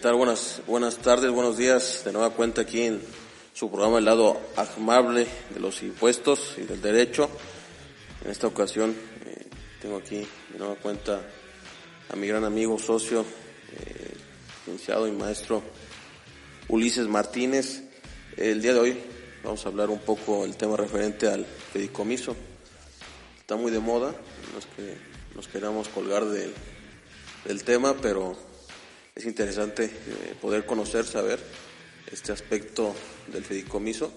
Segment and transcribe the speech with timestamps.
[0.00, 0.14] tal?
[0.14, 2.04] Buenas, buenas tardes, buenos días.
[2.06, 3.02] De nueva cuenta aquí en
[3.52, 7.28] su programa El lado amable de los impuestos y del derecho.
[8.24, 9.46] En esta ocasión eh,
[9.82, 11.20] tengo aquí de nueva cuenta
[12.08, 13.26] a mi gran amigo, socio,
[13.72, 14.14] eh,
[14.64, 15.62] licenciado y maestro
[16.68, 17.82] Ulises Martínez.
[18.38, 18.98] El día de hoy
[19.44, 22.34] vamos a hablar un poco el tema referente al fideicomiso.
[23.38, 24.14] Está muy de moda,
[24.52, 24.96] no es que
[25.34, 26.54] nos queramos colgar del,
[27.44, 28.49] del tema, pero
[29.20, 31.38] es interesante eh, poder conocer, saber
[32.10, 32.94] este aspecto
[33.30, 34.10] del fideicomiso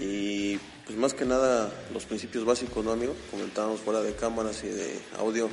[0.00, 3.14] y pues más que nada los principios básicos, ¿no amigo?
[3.30, 5.48] Comentábamos fuera de cámaras y de audio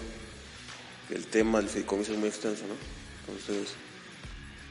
[1.08, 2.74] que el tema del fideicomiso es muy extenso, ¿no?
[3.28, 3.76] Entonces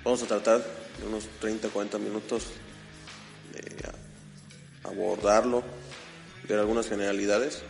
[0.02, 0.58] vamos a tratar
[0.98, 2.48] de unos 30, 40 minutos
[3.52, 3.88] de
[4.82, 5.62] abordarlo,
[6.48, 7.62] ver algunas generalidades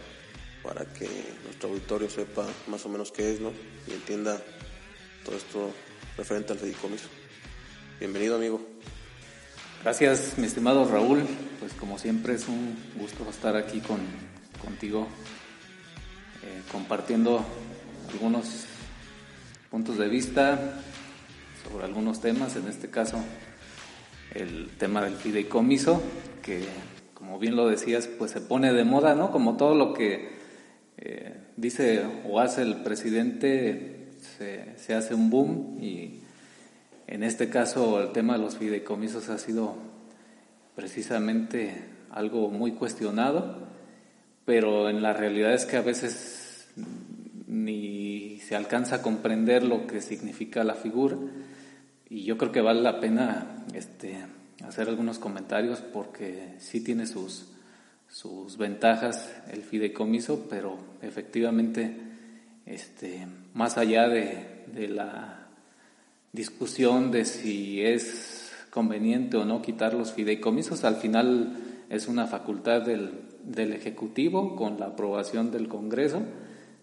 [0.62, 1.06] para que
[1.44, 3.52] nuestro auditorio sepa más o menos qué es, ¿no?
[3.86, 4.40] Y entienda
[5.26, 5.74] todo esto
[6.20, 7.08] referente al fideicomiso.
[7.98, 8.60] Bienvenido, amigo.
[9.82, 11.22] Gracias, mi estimado Raúl.
[11.60, 14.00] Pues como siempre es un gusto estar aquí con,
[14.62, 15.08] contigo,
[16.42, 17.42] eh, compartiendo
[18.12, 18.66] algunos
[19.70, 20.82] puntos de vista
[21.64, 23.16] sobre algunos temas, en este caso
[24.34, 26.02] el tema del fideicomiso,
[26.42, 26.64] que
[27.14, 29.30] como bien lo decías, pues se pone de moda, ¿no?
[29.32, 30.32] Como todo lo que
[30.98, 33.89] eh, dice o hace el presidente,
[34.20, 36.20] se, hace un boom y
[37.06, 39.74] en este caso el tema de los fideicomisos ha sido
[40.76, 43.66] precisamente algo muy cuestionado,
[44.44, 46.68] pero en la realidad es que a veces
[47.46, 51.16] ni se alcanza a comprender lo que significa la figura
[52.08, 54.18] y yo creo que vale la pena este,
[54.66, 57.46] hacer algunos comentarios porque sí tiene sus,
[58.08, 61.96] sus ventajas el fideicomiso, pero efectivamente,
[62.66, 65.48] este, más allá de, de, la
[66.32, 71.56] discusión de si es conveniente o no quitar los fideicomisos, al final
[71.88, 73.10] es una facultad del,
[73.44, 76.22] del Ejecutivo con la aprobación del Congreso.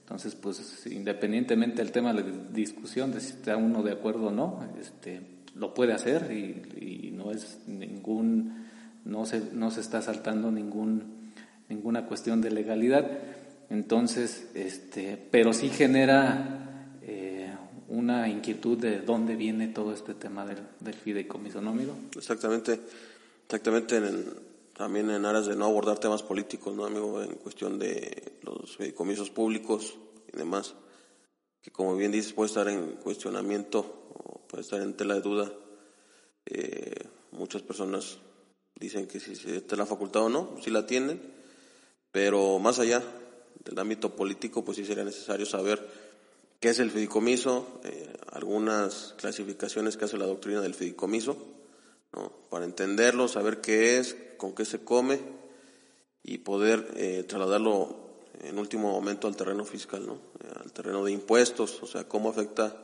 [0.02, 4.64] Entonces, pues independientemente del tema de discusión de si está uno de acuerdo o no,
[4.80, 5.22] este,
[5.56, 8.66] lo puede hacer y, y no es ningún,
[9.04, 11.18] no se, no se está saltando ningún
[11.70, 13.06] ninguna cuestión de legalidad.
[13.70, 17.54] Entonces, este, pero sí genera eh,
[17.90, 21.96] una inquietud de dónde viene todo este tema del, del fideicomiso, ¿no, amigo?
[22.16, 22.80] Exactamente,
[23.46, 24.48] exactamente en
[24.78, 27.22] también en aras de no abordar temas políticos, ¿no, amigo?
[27.24, 29.96] En cuestión de los fideicomisos públicos
[30.32, 30.76] y demás,
[31.64, 33.80] que como bien dices puede estar en cuestionamiento
[34.14, 35.52] o puede estar en tela de duda.
[36.46, 36.94] Eh,
[37.32, 38.20] muchas personas
[38.80, 41.20] dicen que si se está la facultad o no, si la tienen,
[42.12, 43.02] pero más allá
[43.64, 45.88] del ámbito político, pues sí sería necesario saber
[46.60, 51.38] qué es el fideicomiso, eh, algunas clasificaciones que hace la doctrina del fideicomiso,
[52.14, 52.32] ¿no?
[52.50, 55.20] para entenderlo, saber qué es, con qué se come
[56.24, 58.08] y poder eh, trasladarlo
[58.42, 60.14] en último momento al terreno fiscal, ¿no?
[60.14, 62.76] Eh, al terreno de impuestos, o sea, cómo afecta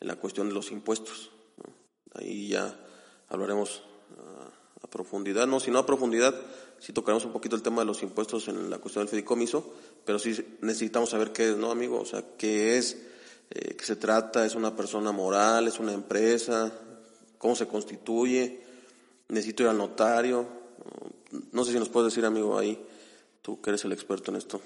[0.00, 1.30] en la cuestión de los impuestos.
[2.14, 2.78] Ahí ya
[3.28, 3.82] hablaremos
[4.18, 6.34] a, a profundidad, no, si no a profundidad,
[6.80, 9.74] sí tocaremos un poquito el tema de los impuestos en la cuestión del fideicomiso,
[10.04, 12.00] pero sí necesitamos saber qué es, ¿no, amigo?
[12.00, 12.96] O sea, qué es,
[13.50, 16.72] eh, qué se trata, es una persona moral, es una empresa,
[17.38, 18.60] cómo se constituye,
[19.28, 20.46] necesito ir al notario.
[21.52, 22.78] No sé si nos puedes decir, amigo, ahí,
[23.42, 24.60] tú que eres el experto en esto.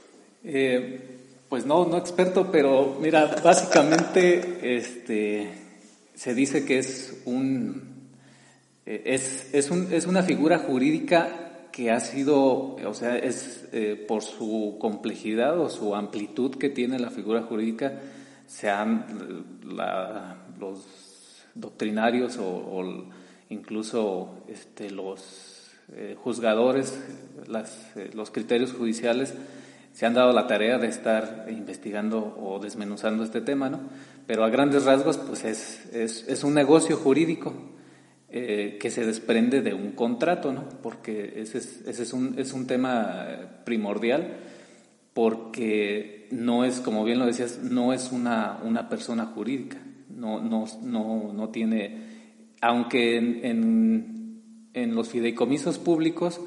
[0.45, 1.19] Eh,
[1.49, 5.53] pues no, no experto, pero mira, básicamente este,
[6.15, 7.91] se dice que es un...
[8.85, 11.42] Eh, es, es, un, es una figura jurídica
[11.73, 16.99] que ha sido, o sea, es eh, por su complejidad o su amplitud que tiene
[16.99, 18.01] la figura jurídica,
[18.47, 19.07] se han
[20.61, 20.87] los
[21.55, 23.07] doctrinarios o,
[23.49, 26.99] incluso este, los eh, juzgadores,
[27.49, 29.35] las, eh, los criterios judiciales
[29.93, 33.81] se han dado la tarea de estar investigando o desmenuzando este tema, ¿no?
[34.27, 37.72] Pero a grandes rasgos, pues es, es, es un negocio jurídico
[38.35, 40.67] eh, que se desprende de un contrato, ¿no?
[40.83, 43.27] Porque ese es, un, es un tema
[43.65, 44.39] primordial,
[45.13, 49.77] porque no es, como bien lo decías, no es una, una persona jurídica,
[50.09, 52.07] no, no, no, no tiene,
[52.63, 54.43] aunque en, en,
[54.73, 56.41] en los fideicomisos públicos,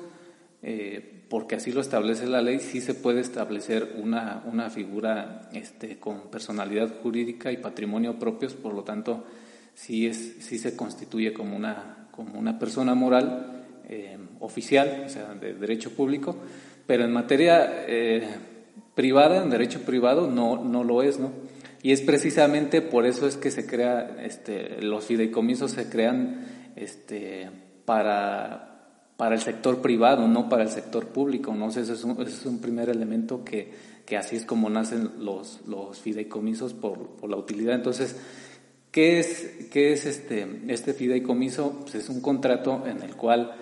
[0.64, 6.00] eh, porque así lo establece la ley, sí se puede establecer una, una figura este,
[6.00, 9.26] con personalidad jurídica y patrimonio propios, por lo tanto,
[9.76, 15.36] sí, es, sí se constituye como una, como una persona moral eh, oficial, o sea,
[15.36, 16.36] de derecho público,
[16.88, 18.28] pero en materia eh,
[18.96, 21.32] privada, en derecho privado, no, no lo es, ¿no?
[21.86, 26.44] Y es precisamente por eso es que se crea, este, los fideicomisos se crean
[26.76, 27.52] este,
[27.86, 31.54] para, para el sector privado, no para el sector público.
[31.54, 31.70] ¿no?
[31.70, 33.72] ese, es un, es un primer elemento que,
[34.04, 37.76] que, así es como nacen los, los fideicomisos por, por la utilidad.
[37.76, 38.16] Entonces,
[38.96, 41.82] ¿qué es, qué es este, este fideicomiso?
[41.82, 43.54] Pues es un contrato en el cual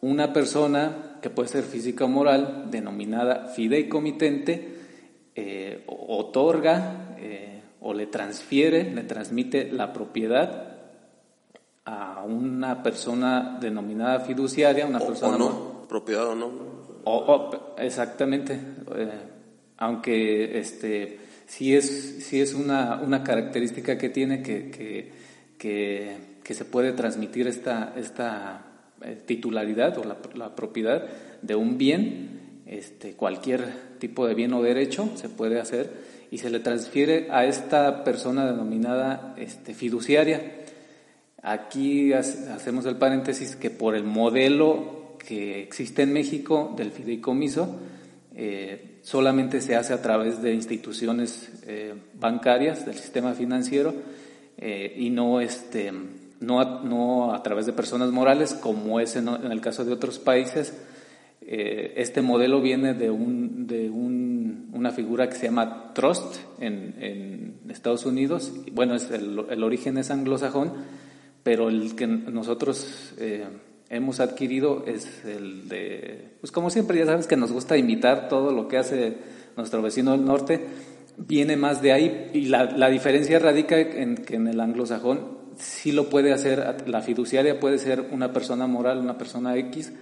[0.00, 4.78] una persona que puede ser física o moral, denominada fideicomitente,
[5.34, 10.78] eh, otorga eh, o le transfiere, le transmite la propiedad
[11.84, 15.36] a una persona denominada fiduciaria, una persona...
[15.36, 16.50] O no, propiedad o no.
[17.04, 18.54] O, exactamente,
[18.96, 19.20] eh,
[19.76, 25.10] aunque este, sí es, sí es una, una característica que tiene que, que,
[25.58, 28.64] que, que se puede transmitir esta, esta
[29.02, 31.04] eh, titularidad o la, propiedad
[31.42, 35.90] de un bien, este, cualquier tipo de bien o derecho se puede hacer
[36.30, 40.42] y se le transfiere a esta persona denominada este, fiduciaria.
[41.42, 47.78] Aquí hacemos el paréntesis que por el modelo que existe en México del fideicomiso,
[48.34, 53.94] eh, solamente se hace a través de instituciones eh, bancarias del sistema financiero
[54.60, 55.92] y no este,
[56.40, 60.18] no a, no a través de personas morales, como es en, el caso de otros
[60.18, 60.76] países.
[61.40, 67.56] Eh, este modelo viene de, un, de un, una figura que se llama trust en,
[67.68, 68.52] Estados Unidos.
[68.72, 70.72] Bueno, es el, origen es anglosajón,
[71.42, 73.46] pero el que nosotros eh,
[73.90, 78.52] hemos adquirido es el de, pues como siempre ya sabes que nos gusta imitar todo
[78.52, 79.16] lo que hace
[79.56, 80.60] nuestro vecino del norte,
[81.16, 85.92] viene más de ahí y la, la diferencia radica en que en el anglosajón sí
[85.92, 89.92] lo puede hacer, la fiduciaria puede ser una persona moral, una persona X,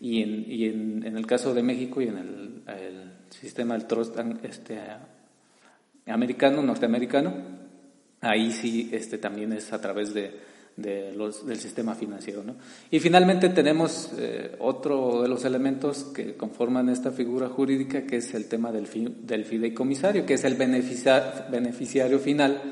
[0.00, 3.86] y en, y en, en el caso de México y en el, el sistema del
[3.86, 4.78] trust este,
[6.06, 7.34] americano, norteamericano,
[8.22, 10.40] ahí sí este, también es a través de,
[10.76, 12.42] de los, del sistema financiero.
[12.42, 12.56] ¿no?
[12.90, 18.34] Y finalmente tenemos eh, otro de los elementos que conforman esta figura jurídica, que es
[18.34, 22.62] el tema del, fi, del fideicomisario, que es el beneficiario final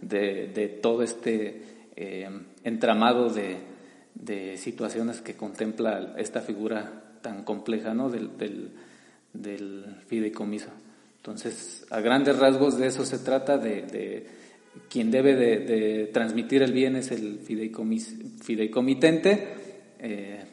[0.00, 1.62] de, de todo este
[1.96, 2.28] eh,
[2.64, 3.58] entramado de,
[4.14, 8.08] de, situaciones que contempla esta figura tan compleja ¿no?
[8.08, 8.30] del,
[9.32, 10.68] del, fideicomiso.
[11.16, 14.26] Entonces, a grandes rasgos de eso se trata, de, de
[14.88, 19.48] quien debe de, transmitir el bien es el fideicomitente,
[19.98, 20.44] eh,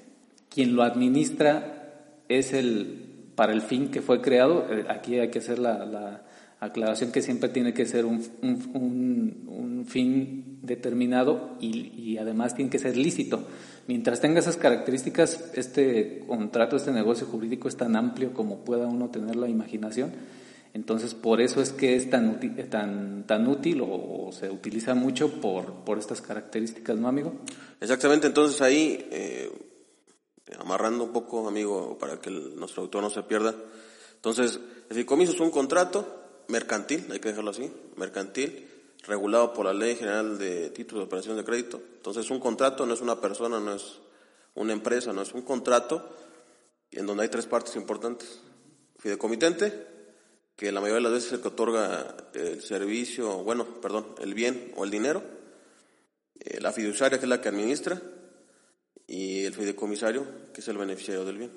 [0.49, 3.03] quien lo administra es el
[3.35, 4.67] para el fin que fue creado.
[4.69, 6.23] Eh, aquí hay que hacer la, la
[6.59, 12.71] aclaración que siempre tiene que ser un, un, un fin determinado y, y, además tiene
[12.71, 13.47] que ser lícito.
[13.87, 19.09] Mientras tenga esas características, este contrato, este negocio jurídico es tan amplio como pueda uno
[19.09, 20.11] tener la imaginación.
[20.75, 24.93] Entonces, por eso es que es tan útil, tan, tan útil o, o se utiliza
[24.93, 27.33] mucho por, por estas características, ¿no, amigo?
[27.79, 29.49] Exactamente, entonces ahí, eh,
[30.59, 33.55] amarrando un poco, amigo, para que el, nuestro autor no se pierda.
[34.15, 38.67] Entonces, el fideicomiso es un contrato mercantil, hay que dejarlo así, mercantil,
[39.07, 41.81] regulado por la Ley General de Títulos de Operación de Crédito.
[41.95, 44.01] Entonces, un contrato no es una persona, no es
[44.55, 46.05] una empresa, no es un contrato
[46.91, 48.41] en donde hay tres partes importantes.
[48.97, 49.94] Fideicomitente,
[50.55, 54.33] que la mayoría de las veces es el que otorga el servicio, bueno, perdón, el
[54.33, 55.21] bien o el dinero.
[56.39, 58.01] Eh, la fiduciaria, que es la que administra.
[59.07, 61.51] Y el fideicomisario, que es el beneficiario del bien.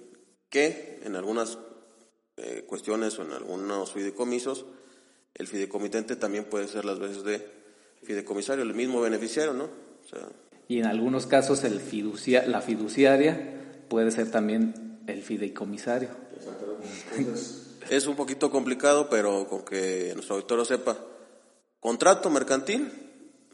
[0.50, 1.59] Que en algunas
[2.37, 4.67] eh, cuestiones o en algunos fideicomisos,
[5.35, 7.47] el fideicomitente también puede ser las veces de
[8.02, 9.64] fideicomisario, el mismo beneficiario, ¿no?
[9.64, 10.28] O sea,
[10.69, 16.11] y en algunos casos el fiducia, la fiduciaria puede ser también el fideicomisario.
[17.90, 20.97] Es un poquito complicado, pero con que nuestro auditorio sepa,
[21.80, 22.90] contrato mercantil,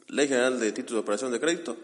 [0.08, 1.76] ley general de títulos de operación de crédito,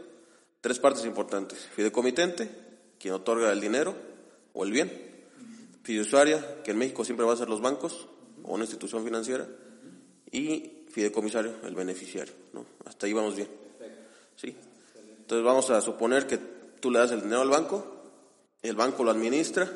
[0.61, 2.51] tres partes importantes, fideicomitente,
[2.99, 3.95] quien otorga el dinero
[4.53, 4.91] o el bien,
[5.83, 8.09] fiduciaria, que en México siempre va a ser los bancos
[8.43, 9.47] o una institución financiera,
[10.31, 12.33] y fideicomisario, el beneficiario.
[12.53, 12.67] ¿no?
[12.85, 13.49] Hasta ahí vamos bien.
[14.37, 14.57] ¿Sí?
[15.19, 16.39] Entonces vamos a suponer que
[16.81, 17.87] tú le das el dinero al banco,
[18.63, 19.71] el banco lo administra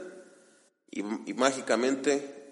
[0.90, 2.43] y, y mágicamente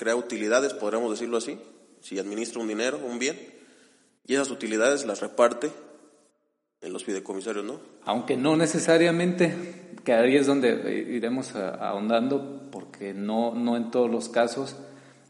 [0.00, 1.58] crea utilidades, podríamos decirlo así,
[2.00, 3.36] si administra un dinero, un bien,
[4.26, 5.70] y esas utilidades las reparte
[6.80, 7.80] en los fideicomisarios, ¿no?
[8.06, 9.54] Aunque no necesariamente,
[10.02, 14.74] que ahí es donde iremos ahondando, porque no, no en todos los casos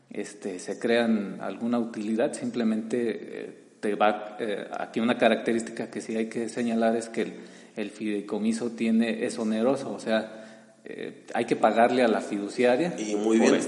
[0.09, 6.15] este, se crean alguna utilidad, simplemente eh, te va, eh, aquí una característica que sí
[6.15, 7.35] hay que señalar es que el,
[7.75, 10.40] el, fideicomiso tiene, es oneroso, o sea,
[10.85, 12.95] eh, hay que pagarle a la fiduciaria.
[12.99, 13.61] Y muy bien.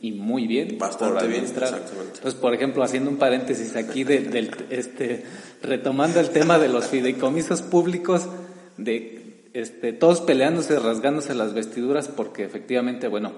[0.00, 0.78] y, muy bien.
[0.78, 2.16] Bastante bien, exactamente.
[2.16, 5.24] Entonces, por ejemplo, haciendo un paréntesis aquí, del, este,
[5.62, 8.28] retomando el tema de los fideicomisos públicos,
[8.76, 13.32] de este, todos peleándose, rasgándose las vestiduras, porque efectivamente, bueno,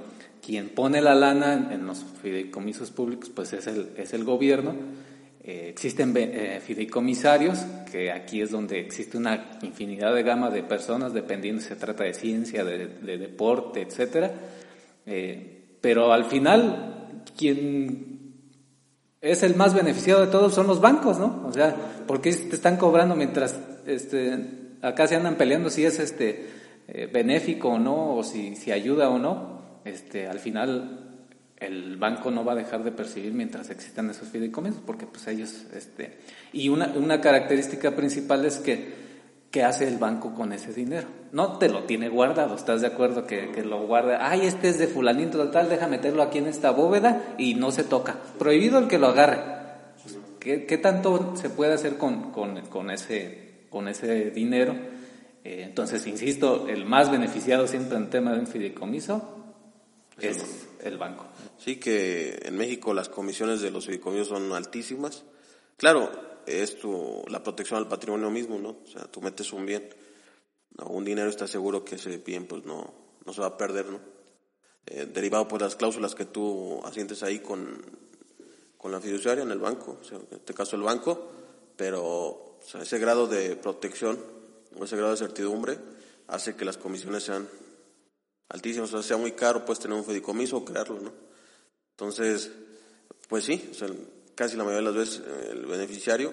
[0.45, 4.75] quien pone la lana en los fideicomisos públicos, pues es el, es el gobierno
[5.49, 7.61] eh, existen eh, fideicomisarios,
[7.93, 12.03] que aquí es donde existe una infinidad de gama de personas, dependiendo si se trata
[12.03, 14.33] de ciencia, de, deporte, etcétera.
[15.07, 18.33] Eh, pero al final, quien
[19.21, 21.45] es el más beneficiado de todos son los bancos, ¿no?
[21.47, 21.77] O sea,
[22.09, 24.49] porque te están cobrando mientras este,
[24.83, 26.45] acá se andan peleando si es este
[27.13, 29.81] benéfico o no, o si, si ayuda o no.
[29.85, 31.06] Este, al final
[31.59, 35.65] el banco no va a dejar de percibir mientras existan esos fideicomisos, porque pues ellos,
[35.75, 36.19] este,
[36.53, 39.07] y una, una característica principal es que,
[39.51, 41.09] ¿qué hace el banco con ese dinero?
[41.33, 43.27] No te lo tiene guardado, ¿estás de acuerdo?
[43.27, 46.71] Que, que lo guarda, ay, este es de fulanito total, deja meterlo aquí en esta
[46.71, 48.17] bóveda y no se toca.
[48.39, 49.57] Prohibido el que lo agarre.
[50.39, 54.75] ¿Qué, qué tanto se puede hacer con, con, con ese, con ese dinero?
[55.43, 59.33] Eh, entonces, insisto, el más beneficiado siempre en tema de un fideicomiso
[60.21, 61.27] es el banco.
[61.59, 65.25] Sí, que en México las comisiones de los fideicomisos son altísimas.
[65.77, 66.11] Claro,
[66.47, 68.77] es tu, la protección al patrimonio mismo, ¿no?
[68.85, 69.89] O sea, tú metes un bien,
[70.85, 74.01] un dinero está seguro que ese bien pues no, no se va a perder, ¿no?
[74.87, 77.83] Eh, derivado por las cláusulas que tú asientes ahí con,
[78.79, 81.31] con la fiduciaria en el banco, o sea, en este caso el banco,
[81.77, 84.19] pero ese grado de protección
[84.79, 85.79] o ese grado de certidumbre
[86.29, 87.49] hace que las comisiones sean
[88.49, 91.13] altísimas, o sea, sea muy caro, puedes tener un fideicomiso o crearlo, ¿no?
[91.91, 92.51] Entonces,
[93.29, 93.71] pues sí,
[94.35, 96.33] casi la mayoría de las veces eh, el beneficiario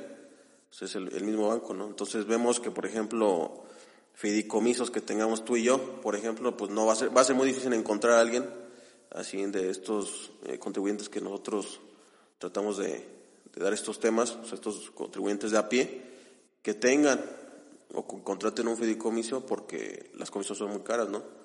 [0.70, 1.88] pues, es el, mismo banco, ¿no?
[1.88, 3.64] Entonces vemos que, por ejemplo,
[4.14, 7.26] fideicomisos que tengamos tú y yo, por ejemplo, pues no va a ser, va a
[7.26, 8.48] ser muy difícil encontrar a alguien
[9.12, 11.80] así de estos eh, contribuyentes que nosotros
[12.40, 13.08] tratamos de,
[13.56, 16.02] dar estos temas, o sea, estos contribuyentes de a pie,
[16.62, 17.24] que tengan
[17.94, 21.43] o contraten un fideicomiso porque las comisiones son muy caras, ¿no?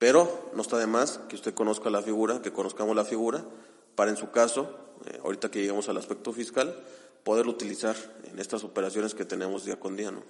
[0.00, 3.44] Pero no está de más que usted conozca la figura, que conozcamos la figura,
[3.94, 6.74] para en su caso, eh, ahorita que llegamos al aspecto fiscal,
[7.22, 10.22] poderlo utilizar en estas operaciones que tenemos día con día, ¿no?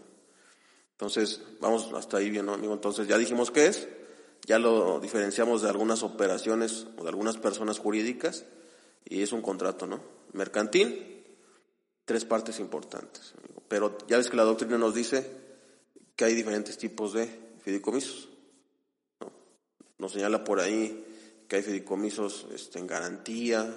[0.90, 2.74] Entonces, vamos hasta ahí bien, ¿no, amigo?
[2.74, 3.86] Entonces, ya dijimos qué es,
[4.44, 8.46] ya lo diferenciamos de algunas operaciones o de algunas personas jurídicas,
[9.04, 10.00] y es un contrato, ¿no?
[10.32, 11.24] Mercantil,
[12.06, 13.34] tres partes importantes.
[13.68, 15.30] Pero ya ves que la doctrina nos dice
[16.16, 17.30] que hay diferentes tipos de
[17.62, 18.29] fideicomisos.
[20.00, 21.04] Nos señala por ahí
[21.46, 23.72] que hay fideicomisos este, en garantía,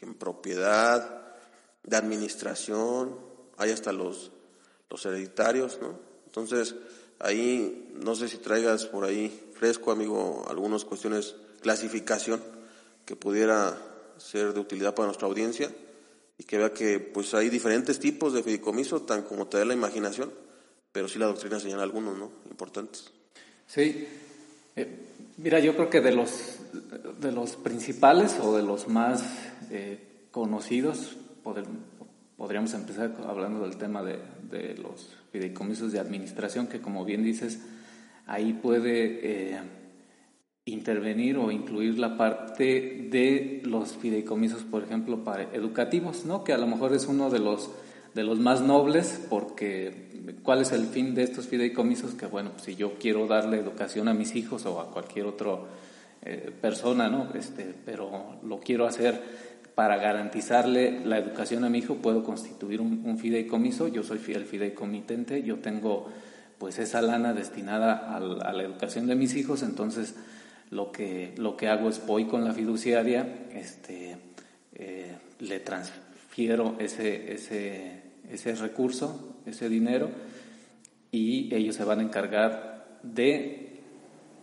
[0.00, 1.36] en, propiedad,
[1.84, 3.16] de administración,
[3.56, 4.32] hay hasta los,
[4.90, 5.98] los hereditarios, ¿no?
[6.26, 6.74] Entonces,
[7.20, 12.42] ahí no sé si traigas por ahí fresco, amigo, algunas cuestiones, clasificación
[13.04, 13.76] que pudiera
[14.18, 15.70] ser de utilidad para nuestra audiencia
[16.38, 19.74] y que vea que pues hay diferentes tipos de fideicomiso, tan como te da la
[19.74, 20.32] imaginación,
[20.90, 22.30] pero sí la doctrina señala algunos, ¿no?
[22.50, 23.12] Importantes.
[23.66, 24.06] Sí,
[24.76, 24.88] eh,
[25.36, 26.58] mira, yo creo que de los,
[27.20, 29.24] de los principales o de los más
[29.70, 31.16] eh, conocidos,
[32.36, 34.18] podríamos empezar hablando del tema de,
[34.50, 37.60] de, los fideicomisos de administración, que como bien dices,
[38.26, 39.58] ahí puede eh,
[40.64, 46.44] intervenir o incluir la parte de los fideicomisos, por ejemplo, para educativos, ¿no?
[46.44, 47.70] que a lo mejor es uno de los,
[48.14, 52.14] de los más nobles porque ¿Cuál es el fin de estos fideicomisos?
[52.14, 55.58] Que bueno, si yo quiero darle educación a mis hijos o a cualquier otra
[56.22, 57.28] eh, persona, ¿no?
[57.34, 59.20] Este, pero lo quiero hacer
[59.74, 65.42] para garantizarle la educación a mi hijo, puedo constituir un, fideicomiso, yo soy el fideicomitente,
[65.42, 66.08] yo tengo
[66.58, 70.14] pues esa lana destinada a, la educación de mis hijos, entonces
[70.70, 74.18] lo que, lo que hago es voy con la fiduciaria, este,
[74.74, 80.10] eh, le transfiero ese, ese, ese recurso ese dinero
[81.10, 83.80] y ellos se van a encargar de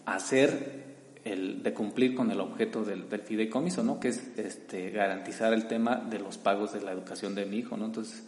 [0.05, 0.89] hacer
[1.25, 3.99] el, de cumplir con el objeto del, fideicomiso, ¿no?
[3.99, 7.77] Que es este, garantizar el tema de los pagos de la educación de mi hijo,
[7.77, 7.85] ¿no?
[7.85, 8.25] Entonces,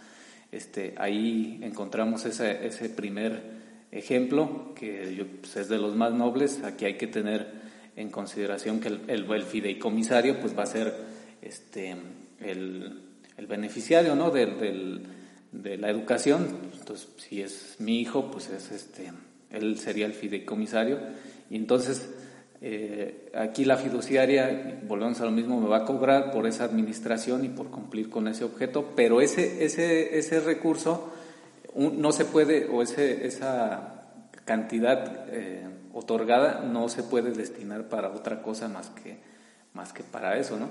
[0.51, 6.63] este, ahí encontramos ese, ese primer ejemplo que pues, es de los más nobles.
[6.63, 7.61] Aquí hay que tener
[7.95, 10.93] en consideración que el, el, fideicomisario, pues, va a ser
[11.41, 11.95] este,
[12.39, 13.01] el,
[13.37, 14.29] el beneficiario, ¿no?
[14.29, 15.01] del
[15.51, 16.47] de la educación.
[16.77, 19.11] Entonces, si es mi hijo, pues es este,
[19.51, 20.99] él sería el fideicomisario.
[21.49, 22.09] Y entonces,
[22.61, 27.43] eh, aquí la fiduciaria, volvemos a lo mismo, me va a cobrar por esa administración
[27.43, 31.11] y por cumplir con ese objeto, pero ese, ese, ese recurso
[31.75, 34.01] no se puede, o ese, esa
[34.45, 39.17] cantidad eh, otorgada no se puede destinar para otra cosa más que,
[39.73, 40.69] más que para eso, ¿no?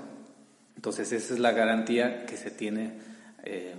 [0.75, 2.93] Entonces esa es la garantía que se tiene
[3.43, 3.73] eh,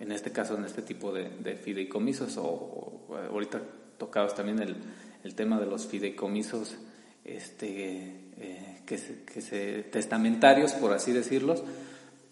[0.00, 3.60] en este caso, en este tipo de, fideicomisos, o, ahorita
[3.98, 4.76] tocados también el,
[5.24, 6.76] el, tema de los fideicomisos
[7.24, 11.62] este, eh, que, se, testamentarios, por así decirlos.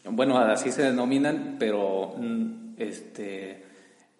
[0.05, 3.65] Bueno, así se denominan, pero mm, este,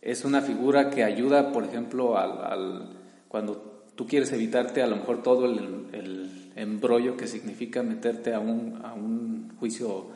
[0.01, 2.97] es una figura que ayuda, por ejemplo, al,
[3.29, 8.41] cuando tú quieres evitarte a lo mejor todo el, el embrollo que significa meterte a
[8.41, 10.09] un, a un juicio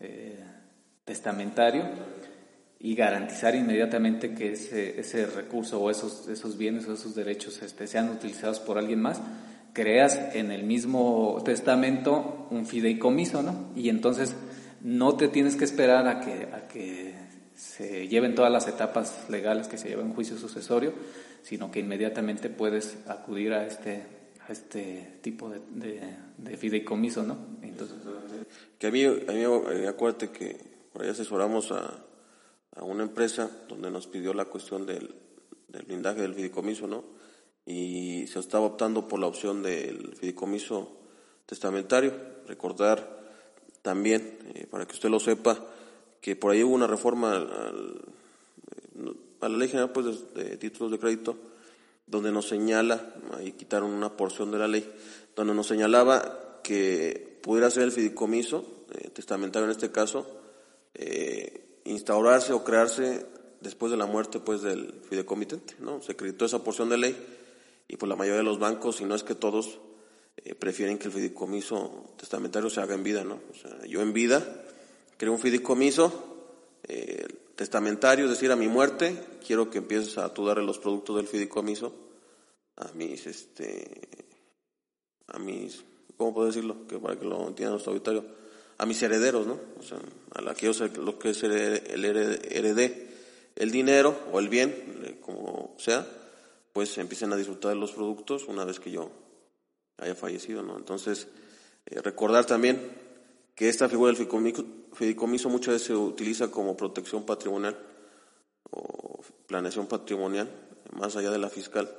[0.00, 0.38] eh,
[1.04, 1.84] testamentario
[2.78, 7.86] y garantizar inmediatamente que ese, ese recurso o esos, esos bienes o esos derechos este,
[7.86, 9.20] sean utilizados por alguien más,
[9.72, 13.70] creas en el mismo testamento un fideicomiso, ¿no?
[13.76, 14.34] Y entonces
[14.80, 17.14] no te tienes que esperar a que, a que
[17.54, 20.92] se lleven todas las etapas legales que se lleva un juicio sucesorio,
[21.42, 24.02] sino que inmediatamente puedes acudir a este,
[24.48, 25.60] a este tipo de,
[26.36, 27.38] de, fideicomiso, ¿no?
[27.62, 27.98] Entonces,
[28.78, 32.04] que a mí, a mí eh, acuérdate que por ahí asesoramos a,
[32.80, 35.14] una empresa donde nos pidió la cuestión del,
[35.68, 37.04] del blindaje del fideicomiso, ¿no?
[37.66, 40.90] Y se estaba optando por la opción del fideicomiso
[41.46, 42.12] testamentario.
[42.46, 43.20] Recordar
[43.82, 45.58] también, eh, para que usted lo sepa,
[46.20, 48.00] que por ahí hubo una reforma al,
[49.40, 51.36] a la ley general pues, de, títulos de crédito,
[52.06, 54.88] donde nos señala, ahí quitaron una porción de la ley,
[55.34, 60.41] donde nos señalaba que pudiera ser el fideicomiso, eh, testamentario en este caso,
[60.94, 63.26] eh, instaurarse o crearse
[63.60, 66.02] después de la muerte pues del fideicomitente, ¿no?
[66.02, 67.26] Se acreditó esa porción de ley
[67.88, 69.78] y pues la mayoría de los bancos, si no es que todos,
[70.36, 73.40] eh, prefieren que el fideicomiso testamentario se haga en vida, ¿no?
[73.50, 74.64] O sea, yo en vida
[75.16, 76.10] creo un fideicomiso
[76.88, 81.16] eh, testamentario, es decir, a mi muerte, quiero que empieces a tú darle los productos
[81.16, 81.94] del fideicomiso
[82.76, 84.08] a mis, este,
[85.28, 85.84] a mis,
[86.16, 86.86] ¿cómo puedo decirlo?
[86.86, 88.24] Que para que lo entienda nuestro auditorio,
[88.78, 89.58] a mis herederos, ¿no?
[89.78, 89.98] O sea,
[90.34, 93.08] a la que yo sé lo que es el, el heredé,
[93.56, 96.06] el dinero o el bien, eh, como sea,
[96.72, 99.10] pues empiecen a disfrutar de los productos una vez que yo
[99.98, 100.76] haya fallecido, ¿no?
[100.76, 101.28] Entonces,
[101.86, 102.80] eh, recordar también
[103.54, 104.26] que esta figura del
[104.94, 107.78] fideicomiso, muchas veces se utiliza como protección patrimonial
[108.70, 110.50] o planeación patrimonial,
[110.92, 111.94] más allá de la fiscal,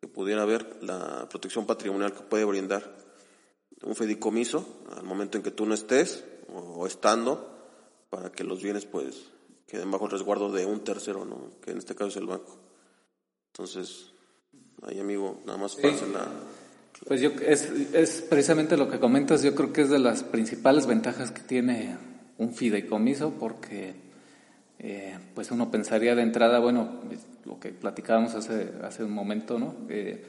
[0.00, 3.01] que pudiera haber la protección patrimonial que puede brindar
[3.84, 7.50] un fideicomiso al momento en que tú no estés o, estando
[8.10, 9.30] para que los bienes pues
[9.66, 11.50] queden bajo el resguardo de un tercero, ¿no?
[11.62, 12.58] que en este caso es el banco.
[13.52, 14.12] Entonces,
[14.82, 15.82] ahí amigo, nada más sí.
[15.82, 16.28] la...
[17.06, 17.64] Pues yo, es,
[17.94, 21.96] es precisamente lo que comentas, yo creo que es de las principales ventajas que tiene
[22.38, 23.94] un fideicomiso, porque
[24.78, 27.00] eh, pues uno pensaría de entrada, bueno,
[27.44, 29.74] lo que platicábamos hace, hace un momento, ¿no?
[29.88, 30.24] Eh,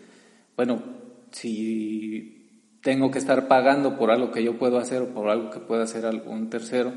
[0.56, 0.84] bueno,
[1.32, 2.43] si
[2.84, 5.84] tengo que estar pagando por algo que yo puedo hacer o por algo que pueda
[5.84, 6.94] hacer algún tercero,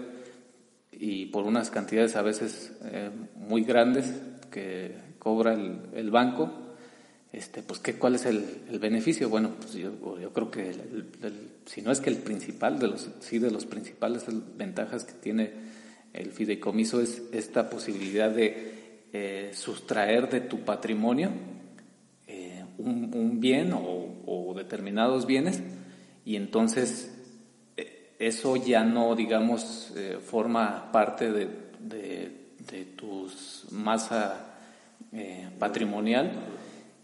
[0.99, 4.13] y por unas cantidades a veces eh, muy grandes
[4.51, 6.51] que cobra el, banco,
[7.33, 9.29] este, pues ¿qué, ¿cuál es el, beneficio?
[9.29, 10.75] Bueno, pues yo, yo creo que
[11.67, 14.25] si no es que el principal, de los, sí de los principales
[14.57, 15.53] ventajas que tiene
[16.13, 21.31] el fideicomiso es esta posibilidad de eh, sustraer de tu patrimonio
[22.27, 25.63] eh, un, bien o, determinados bienes
[26.27, 27.17] y entonces
[27.79, 29.95] eh, eso ya no, digamos,
[30.27, 31.49] forma parte de,
[31.81, 34.57] de, de tus masa
[35.13, 36.33] eh, patrimonial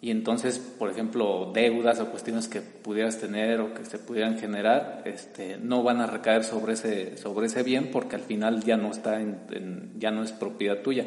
[0.00, 5.02] y entonces, por ejemplo, deudas o cuestiones que pudieras tener o que se pudieran generar,
[5.04, 8.90] este, no van a recaer sobre ese, sobre ese bien porque al final ya no
[8.90, 11.06] está en, ya no es propiedad tuya.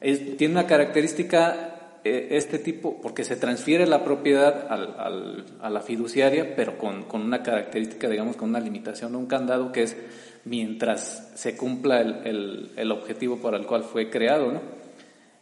[0.00, 1.73] tiene una característica eh,
[2.04, 7.42] este tipo, porque se transfiere la propiedad al, a la fiduciaria, pero con, con, una
[7.42, 9.96] característica, digamos, con una limitación, un candado que es
[10.44, 14.60] mientras se cumpla el, el, el objetivo para el cual fue creado, ¿no?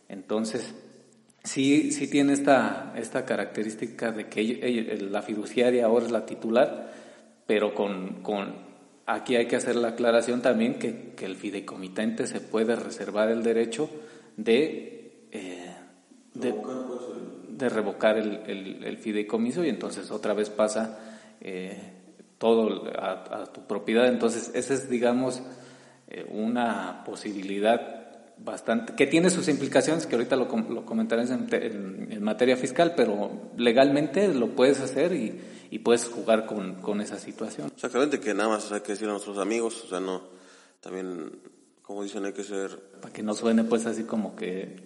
[0.08, 0.74] Entonces,
[1.42, 6.92] sí, sí tiene esta, esta característica de que la fiduciaria ahora es la titular,
[7.46, 8.54] pero con, con
[9.06, 13.42] aquí hay que hacer la aclaración también que, que el fideicomitente se puede reservar el
[13.42, 13.90] derecho
[14.36, 15.61] de, eh,
[16.34, 20.98] de, revocar el, el, fideicomiso y entonces otra vez pasa
[21.40, 21.78] eh,
[22.38, 24.08] todo a, tu propiedad.
[24.08, 25.42] Entonces, esa es, digamos,
[26.08, 28.02] eh, una posibilidad
[28.38, 34.32] bastante, que tiene sus implicaciones, que ahorita lo, lo comentaré en, materia fiscal, pero legalmente
[34.34, 35.40] lo puedes hacer y,
[35.70, 37.70] y puedes jugar con, con, esa situación.
[37.74, 40.22] Exactamente, que nada más hay que decir a nuestros amigos, o sea, no,
[40.80, 41.32] también,
[41.82, 42.78] como dicen, hay que ser...
[43.00, 44.76] Para que no suene pues así como que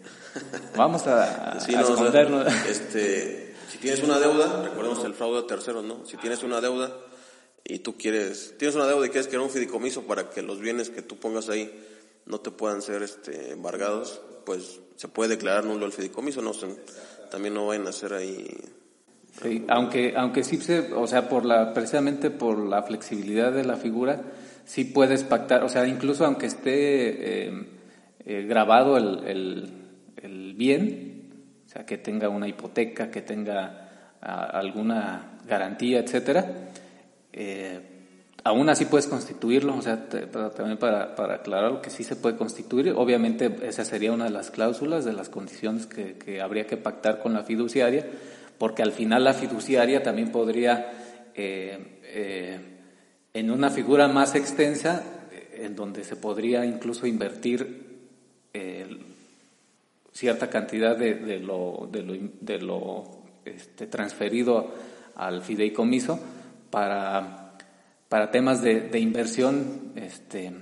[0.76, 2.46] vamos a, escondernos.
[2.68, 6.04] este, Si tienes una deuda, recordemos el fraude a terceros, ¿no?
[6.06, 6.96] Si tienes una deuda
[7.64, 10.90] y tú quieres, tienes una deuda y quieres crear un fideicomiso para que los bienes
[10.90, 11.72] que tú pongas ahí
[12.24, 16.52] no te puedan ser este, embargados, pues se puede declarar nulo el fideicomiso, no
[17.30, 18.48] también no vayan a hacer ahí
[19.42, 23.76] Sí, aunque, aunque sí se, o sea, por la, precisamente por la flexibilidad de la
[23.76, 24.22] figura,
[24.66, 27.66] sí puedes pactar, o sea, incluso aunque esté eh,
[28.26, 29.70] eh, grabado el,
[30.22, 31.30] el, bien,
[31.66, 33.82] o sea, que tenga una hipoteca, que tenga
[34.20, 36.70] alguna garantía, etcétera,
[37.32, 37.80] eh,
[38.42, 42.92] aún así puedes constituirlo, o sea, también para, para aclarar que sí se puede constituir,
[42.96, 47.20] obviamente esa sería una de las cláusulas, de las condiciones que, que habría que pactar
[47.20, 48.06] con la fiduciaria,
[48.58, 50.90] porque al final la fiduciaria también podría,
[53.38, 55.02] en una figura más extensa,
[55.52, 57.84] en donde se podría incluso invertir
[60.10, 63.04] cierta cantidad de, lo, de lo,
[63.44, 64.72] este, transferido
[65.14, 66.18] al fideicomiso
[66.70, 67.52] para,
[68.08, 70.52] para temas de, inversión este,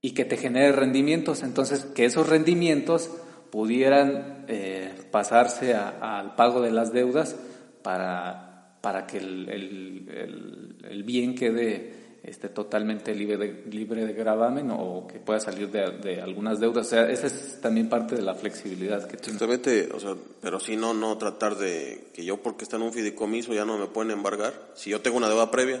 [0.00, 1.42] y que te genere rendimientos.
[1.42, 3.10] Entonces, que esos rendimientos
[3.50, 7.36] pudieran eh, pasarse al pago de las deudas
[7.82, 8.51] para,
[8.82, 15.06] para que el, el, el, bien quede este, totalmente libre de, libre de gravamen o
[15.06, 16.88] que pueda salir de, de, algunas deudas.
[16.88, 19.34] O sea, esa es también parte de la flexibilidad que tiene.
[19.34, 22.92] Exactamente, o sea, pero si no, no tratar de que yo porque está en un
[22.92, 24.52] fideicomiso ya no me pueden embargar.
[24.74, 25.80] Si yo tengo una deuda previa.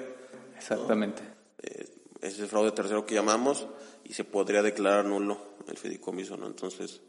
[0.56, 1.22] Exactamente.
[1.60, 1.88] Eh,
[2.20, 3.66] ese es el fraude tercero que llamamos
[4.04, 5.38] y se podría declarar nulo
[5.68, 6.46] el fideicomiso, ¿no?
[6.46, 7.00] Entonces,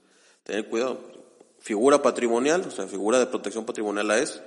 [0.44, 1.00] tener cuidado.
[1.60, 4.42] Figura patrimonial, o sea, figura de protección patrimonial la es,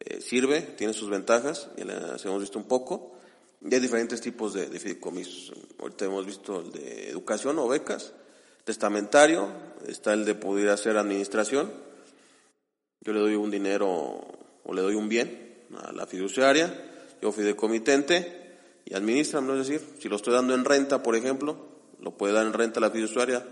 [0.00, 3.12] eh, sirve, tiene sus ventajas, ya las hemos visto un poco.
[3.62, 5.52] Y hay diferentes tipos de, de fideicomisos.
[5.78, 8.14] Ahorita hemos visto el de educación o becas,
[8.64, 9.52] testamentario,
[9.86, 11.70] está el de poder hacer administración.
[13.02, 13.88] Yo le doy un dinero
[14.64, 16.72] o le doy un bien a la fiduciaria,
[17.22, 18.40] yo fideicomitente
[18.84, 21.56] y administra, es decir, si lo estoy dando en renta, por ejemplo,
[22.00, 23.46] lo puede dar en renta la fiduciaria,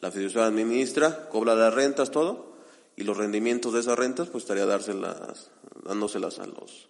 [0.00, 2.53] la fiduciaria administra, cobra las rentas, todo,
[2.96, 5.50] y los rendimientos de esas rentas, pues estaría dárselas,
[5.84, 6.88] dándoselas a los,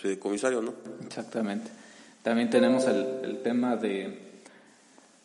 [0.00, 0.74] fideicomisarios, ¿no?
[1.06, 1.70] Exactamente.
[2.22, 4.18] También tenemos el, el tema de,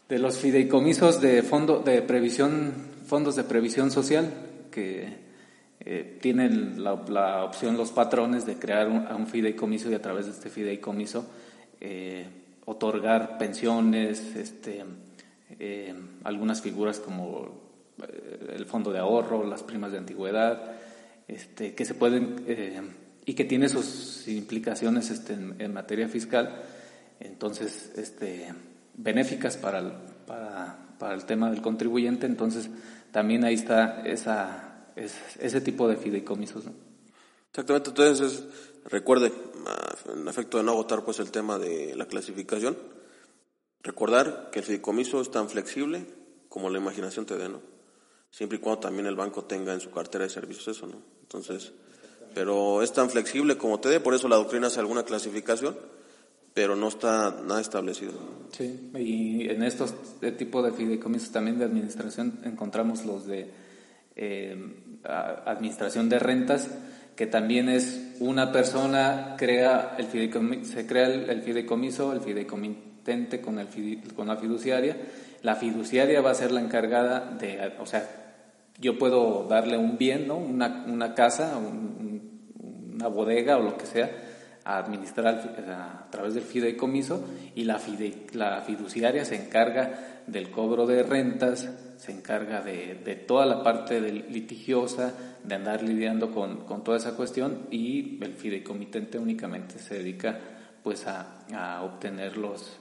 [0.07, 2.73] de los fideicomisos de fondo de previsión,
[3.07, 4.31] fondos de previsión social,
[4.69, 5.29] que
[5.79, 10.25] eh, tienen la, la, opción los patrones de crear un, un, fideicomiso y a través
[10.25, 11.25] de este fideicomiso
[11.79, 12.27] eh,
[12.65, 14.83] otorgar pensiones, este,
[15.57, 17.68] eh, algunas figuras como
[18.49, 20.75] el fondo de ahorro, las primas de antigüedad,
[21.27, 22.81] este, que se pueden eh,
[23.25, 26.63] y que tiene sus implicaciones este, en, materia fiscal,
[27.19, 28.53] entonces este,
[28.95, 29.91] benéficas para el,
[30.25, 32.69] para, el tema del contribuyente, entonces
[33.11, 36.65] también ahí está esa, ese tipo de fideicomisos.
[37.51, 38.43] Exactamente, entonces
[38.85, 39.31] recuerde,
[40.13, 42.75] en efecto de no agotar pues el tema de la clasificación,
[43.81, 46.05] Recordar que el fideicomiso es tan flexible
[46.49, 47.61] como la imaginación te dé, ¿no?
[48.31, 51.01] Siempre y cuando también el banco tenga en su cartera de servicios eso, ¿no?
[51.21, 51.71] Entonces,
[52.33, 55.75] pero es tan flexible como te dé, por eso la doctrina hace alguna clasificación,
[56.53, 58.13] pero no está nada establecido.
[58.51, 59.93] Sí, y en estos
[60.37, 63.51] tipos de fideicomisos también de administración encontramos los de
[64.15, 66.69] eh, administración de rentas,
[67.15, 72.89] que también es una persona crea el fideicomiso, se crea el, el fideicomiso, el fideicomiso
[73.43, 74.97] con, el, con la fiduciaria.
[75.41, 78.07] La fiduciaria va a ser la encargada de, o sea,
[78.79, 80.37] yo puedo darle un bien, ¿no?
[80.37, 84.09] Una, una casa, una bodega o lo que sea,
[84.63, 87.25] a administrar a, través del fideicomiso
[87.55, 87.79] y la,
[88.33, 93.99] la fiduciaria se encarga del cobro de rentas, se encarga de, de toda la parte
[93.99, 100.37] litigiosa, de andar lidiando con, con, toda esa cuestión y el fideicomitente únicamente se dedica
[100.83, 102.77] pues a, a obtener los,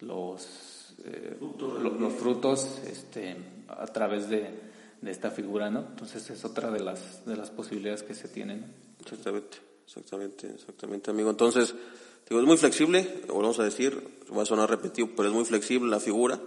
[0.00, 3.36] los, eh, los frutos este,
[3.68, 4.48] a través de,
[5.00, 5.80] de, esta figura, ¿no?
[5.80, 8.64] Entonces es otra de las, de las posibilidades que se tienen.
[9.00, 11.30] Exactamente, exactamente, exactamente, amigo.
[11.30, 11.74] Entonces,
[12.28, 14.02] digo, es muy flexible, vamos a decir,
[14.36, 16.40] va a sonar repetido, pero es muy flexible la figura.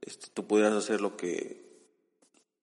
[0.00, 1.62] Este, tú pudieras hacer lo que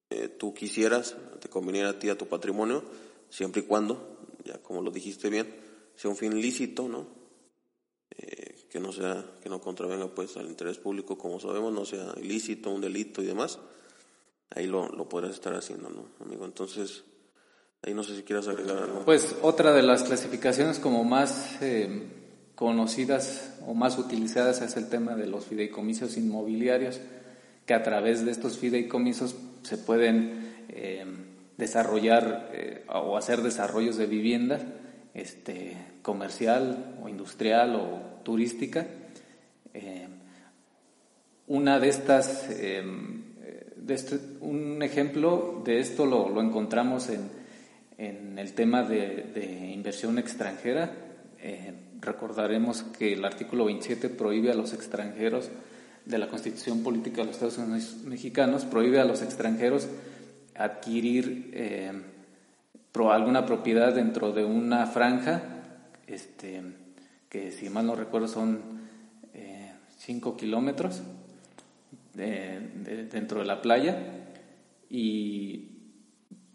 [0.09, 2.83] eh, tú quisieras, te conveniera a ti, a tu patrimonio,
[3.29, 5.55] siempre y cuando, ya como lo dijiste bien,
[5.95, 7.21] sea un fin lícito, ¿no?
[8.71, 12.71] Que no sea, que no contravenga pues al interés público, como sabemos, no sea ilícito,
[12.71, 13.59] un delito y demás,
[14.49, 16.45] ahí lo, lo podrás estar haciendo, ¿no, amigo?
[16.45, 17.03] Entonces,
[17.81, 19.03] ahí no sé si quieras agregar algo.
[19.03, 22.07] Pues otra de las clasificaciones como más eh,
[22.55, 27.01] conocidas o más utilizadas es el tema de los fideicomisos inmobiliarios,
[27.65, 31.05] que a través de estos fideicomisos se pueden eh,
[31.57, 34.61] desarrollar eh, o hacer desarrollos de viviendas
[35.13, 38.87] este, comercial o industrial o turística.
[39.73, 40.07] Eh,
[41.47, 43.23] una de estas, em,
[43.75, 47.29] de este, un ejemplo de esto lo, lo encontramos en,
[47.97, 50.91] en, el tema de, inversión extranjera.
[51.39, 55.49] Eh, recordaremos que el artículo 27 prohíbe a los extranjeros
[56.05, 59.87] de la Constitución Política de los Estados Unidos Mexicanos, prohíbe a los extranjeros
[60.55, 61.51] adquirir
[62.93, 65.41] eh, alguna propiedad dentro de una franja,
[66.07, 66.61] este,
[67.29, 68.59] que si mal no recuerdo son
[69.97, 71.01] 5 eh, kilómetros
[72.13, 73.97] dentro de la playa.
[74.89, 75.69] Y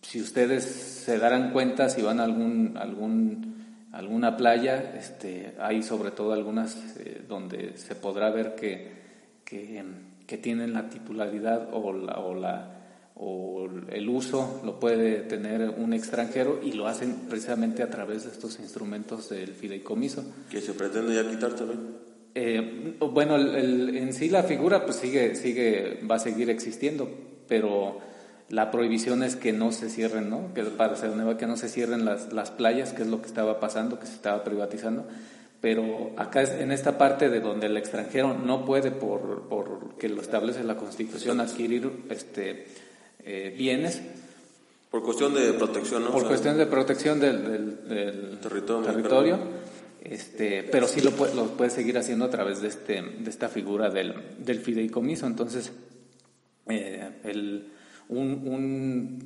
[0.03, 6.11] si ustedes se darán cuenta si van a algún, algún, alguna playa, este, hay sobre
[6.11, 8.93] todo algunas eh, donde se podrá ver que,
[9.45, 9.83] que,
[10.27, 12.76] que, tienen la titularidad o la, o la
[13.19, 18.31] o el uso lo puede tener un extranjero y lo hacen precisamente a través de
[18.31, 20.23] estos instrumentos del fideicomiso.
[20.51, 21.81] ¿Que se pretende ya quitar también?
[22.35, 27.09] Eh, bueno, en sí la figura pues sigue, sigue, va a seguir existiendo,
[27.49, 27.99] pero
[28.51, 30.53] la prohibición es que no se cierren, ¿no?
[30.53, 33.59] Que para nueva que no se cierren las, las playas, que es lo que estaba
[33.59, 35.07] pasando, que se estaba privatizando.
[35.63, 40.21] Pero acá en esta parte de donde el extranjero no puede, por, por que lo
[40.21, 42.67] establece la Constitución, adquirir este
[43.25, 44.03] eh, bienes.
[44.91, 46.13] Por cuestión de protección, ¿no?
[46.13, 49.39] Por cuestión de protección del, del, territorio.
[50.03, 53.49] este, pero sí lo puede, lo puede seguir haciendo a través de, este, de esta
[53.49, 55.27] figura del, del fideicomiso.
[55.27, 55.73] Entonces,
[56.69, 57.73] eh, el,
[58.09, 59.19] un, un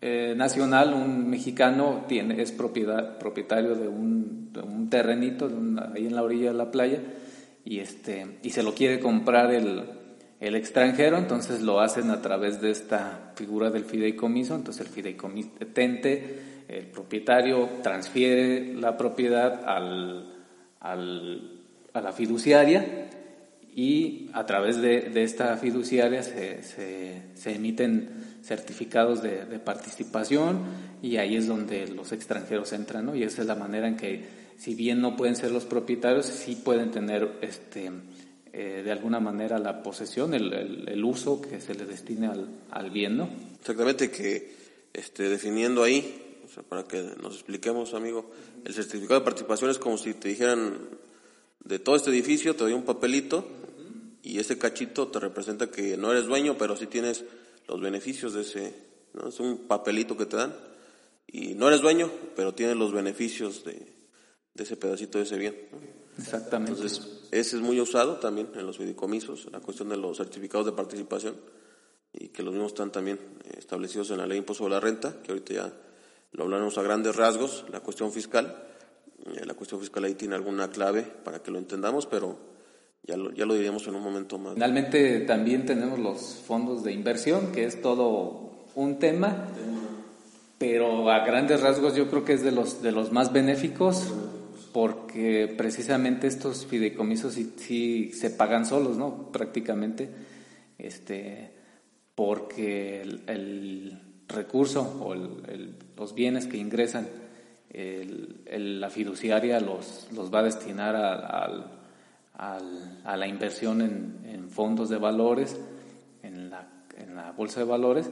[0.00, 6.06] eh, nacional, un mexicano, tiene, es propiedad, propietario de un, de un terrenito de ahí
[6.06, 7.00] en la orilla de la playa
[7.64, 9.84] y, este, y se lo quiere comprar el,
[10.40, 16.64] el extranjero, entonces lo hacen a través de esta figura del fideicomiso, entonces el fideicomitente,
[16.66, 20.32] el propietario transfiere la propiedad al,
[20.80, 21.60] al,
[21.92, 23.08] a la fiduciaria
[23.74, 28.08] y a través de, de esta fiduciaria se, se, se emiten
[28.42, 30.60] certificados de, de, participación
[31.02, 33.14] y ahí es donde los extranjeros entran, ¿no?
[33.14, 34.24] Y esa es la manera en que,
[34.56, 37.90] si bien no pueden ser los propietarios, sí pueden tener este
[38.52, 42.90] eh, de alguna manera la posesión, el, el, uso que se le destine al, al,
[42.90, 43.30] bien, ¿no?
[43.60, 44.54] Exactamente, que
[44.92, 48.30] este, definiendo ahí, para que nos expliquemos, amigo,
[48.64, 50.78] el certificado de participación es como si te dijeran,
[51.62, 53.46] de todo este edificio te doy un papelito
[54.22, 57.24] y ese cachito te representa que no eres dueño, pero sí tienes
[57.68, 58.74] los beneficios de ese,
[59.14, 59.28] ¿no?
[59.28, 60.56] Es un papelito que te dan
[61.28, 63.94] y no eres dueño, pero tienes los beneficios de,
[64.54, 65.56] de ese pedacito de ese bien.
[66.18, 66.72] Exactamente.
[66.72, 70.72] Entonces, ese es muy usado también en los fideicomisos, la cuestión de los certificados de
[70.72, 71.36] participación,
[72.12, 74.80] y que los mismos están también eh, establecidos en la ley de impuesto sobre la
[74.80, 75.72] renta, que ahorita ya
[76.32, 78.64] lo hablaremos a grandes rasgos, la cuestión fiscal.
[79.26, 82.36] Eh, la cuestión fiscal ahí tiene alguna clave para que lo entendamos, pero
[83.04, 84.54] ya lo, ya lo diríamos en un momento más.
[84.54, 89.46] Finalmente también tenemos los fondos de inversión, que es todo un tema,
[90.58, 94.12] pero a grandes rasgos yo creo que es de los, de los más benéficos
[94.72, 99.30] porque precisamente estos fideicomisos sí, se pagan solos, ¿no?
[99.32, 100.08] Prácticamente,
[100.78, 101.52] este,
[102.14, 105.16] porque el, recurso o
[105.96, 107.08] los bienes que ingresan,
[107.72, 112.60] la fiduciaria los, los va a destinar a,
[113.16, 115.60] la inversión en, fondos de valores,
[116.22, 118.08] en la bolsa de valores,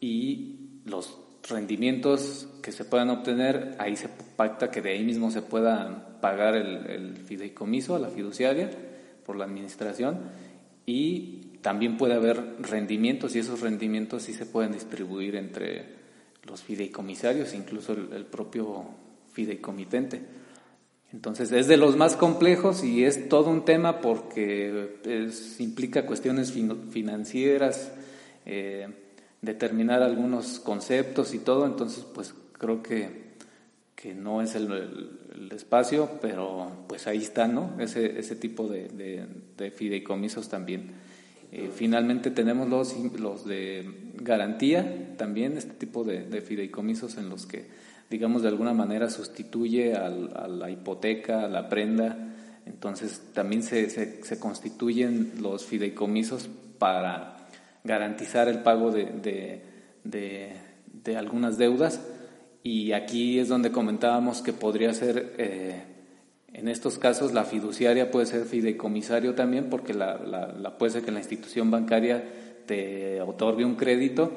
[0.00, 5.42] y los rendimientos que se puedan obtener, ahí se pacta que de ahí mismo se
[5.42, 8.70] pueda pagar el, fideicomiso a la fiduciaria
[9.26, 10.20] por la administración
[10.86, 16.02] y también puede haber rendimientos y esos rendimientos sí se pueden distribuir entre
[16.44, 18.84] los fideicomisarios, incluso el, propio
[19.32, 20.20] fideicomitente.
[21.12, 24.98] Entonces es de los más complejos y es todo un tema porque
[25.58, 26.52] implica cuestiones
[26.90, 27.92] financieras,
[28.46, 28.88] eh,
[29.42, 33.32] determinar algunos conceptos y todo, entonces pues creo que,
[33.96, 35.18] que no es el,
[35.50, 37.74] espacio, pero pues ahí está, ¿no?
[37.78, 38.88] Ese, ese tipo de,
[39.56, 40.92] de, fideicomisos también.
[41.50, 47.44] Eh, finalmente tenemos los, los de garantía, también este tipo de, de, fideicomisos en los
[47.44, 47.66] que,
[48.08, 54.38] digamos, de alguna manera sustituye a la hipoteca, a la prenda, entonces también se, se
[54.38, 57.41] constituyen los fideicomisos para
[57.84, 59.60] garantizar el pago de,
[60.04, 62.00] de, algunas deudas.
[62.62, 65.82] Y aquí es donde comentábamos que podría ser, eh,
[66.52, 71.10] en estos casos, la fiduciaria puede ser fideicomisario también, porque la, la, puede ser que
[71.10, 72.24] la institución bancaria
[72.66, 74.32] te otorgue un crédito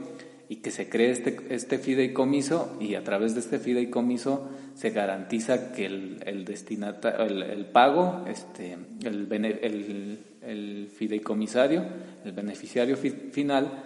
[0.47, 5.71] y que se cree este, este fideicomiso y a través de este fideicomiso se garantiza
[5.71, 11.85] que el, el, el, pago, este, el, el, el, fideicomisario,
[12.23, 13.83] el beneficiario final,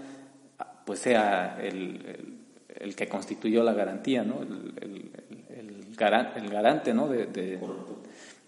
[0.85, 2.37] pues sea el,
[2.79, 4.41] el, que constituyó la garantía, ¿no?
[4.41, 5.11] el,
[5.95, 7.07] garante ¿no?
[7.07, 7.27] de,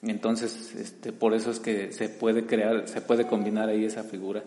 [0.04, 4.43] entonces, este, por eso es que se puede crear, se puede combinar ahí esa figura.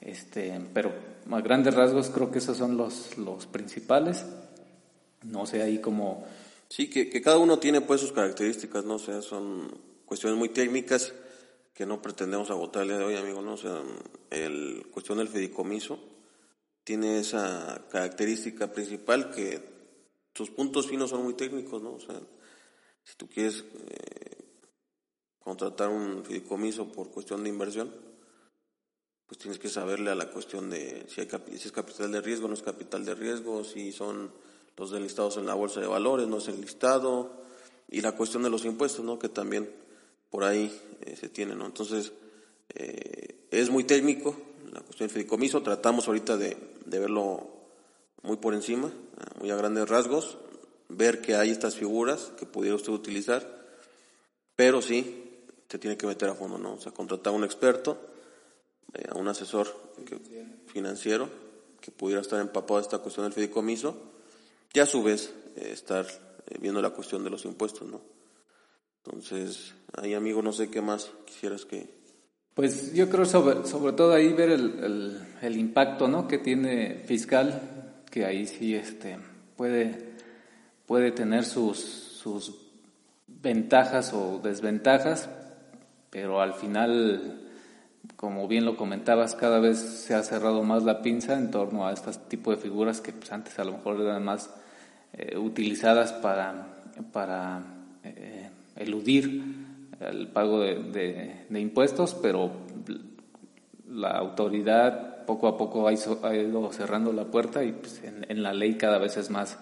[0.00, 0.92] Este, pero
[1.30, 4.24] a grandes rasgos creo que esos son los, los principales.
[5.22, 6.26] No sé ahí como...
[6.68, 8.96] Sí, que, que cada uno tiene pues sus características, ¿no?
[8.96, 9.70] O son
[10.04, 11.12] cuestiones muy técnicas
[11.72, 13.52] que no pretendemos agotar el día de hoy, amigo, ¿no?
[13.52, 13.82] O sea,
[14.30, 15.98] el cuestión del fideicomiso
[16.82, 19.60] tiene esa característica principal que
[20.34, 21.94] sus puntos finos son muy técnicos, ¿no?
[21.94, 22.18] O sea,
[23.02, 24.44] si tú quieres eh,
[25.38, 27.92] contratar un fideicomiso por cuestión de inversión,
[29.26, 32.48] pues tienes que saberle a la cuestión de si, hay, si es capital de riesgo,
[32.48, 34.30] no es capital de riesgo, si son
[34.76, 37.32] los listados en la bolsa de valores, no es el listado,
[37.88, 39.18] y la cuestión de los impuestos, ¿no?
[39.18, 39.70] Que también
[40.30, 41.66] por ahí eh, se tiene, ¿no?
[41.66, 42.12] Entonces,
[42.74, 44.36] eh, es muy técnico
[44.72, 47.48] la cuestión del fideicomiso, tratamos ahorita de, de verlo
[48.22, 48.92] muy por encima,
[49.40, 50.36] muy a grandes rasgos,
[50.88, 53.64] ver que hay estas figuras que pudiera usted utilizar,
[54.54, 55.24] pero sí,
[55.68, 56.74] se tiene que meter a fondo, ¿no?
[56.74, 57.98] O sea, contratar a un experto,
[58.94, 59.66] eh, a un asesor
[60.66, 61.28] financiero
[61.80, 63.96] que pudiera estar empapado de esta cuestión del fideicomiso
[64.72, 68.00] y a su vez eh, estar eh, viendo la cuestión de los impuestos, ¿no?
[69.04, 71.88] Entonces, ahí amigo, no sé qué más quisieras que...
[72.54, 76.26] Pues yo creo sobre, sobre todo ahí ver el, el, impacto, ¿no?
[76.26, 79.18] Que tiene fiscal, que ahí sí este,
[79.56, 80.14] puede,
[80.86, 82.54] puede tener sus, sus
[83.26, 85.28] ventajas o desventajas,
[86.10, 87.45] pero al final
[88.16, 91.92] como bien lo comentabas, cada vez se ha cerrado más la pinza en torno a
[91.92, 94.50] este tipo de figuras que pues, antes a lo mejor eran más
[95.12, 96.66] eh, utilizadas para,
[97.12, 97.62] para
[98.04, 99.66] eh, eludir
[100.00, 102.50] el pago de, impuestos, pero
[103.88, 108.76] la autoridad poco a poco ha ido, cerrando la puerta y pues, en, la ley
[108.76, 109.58] cada vez es más,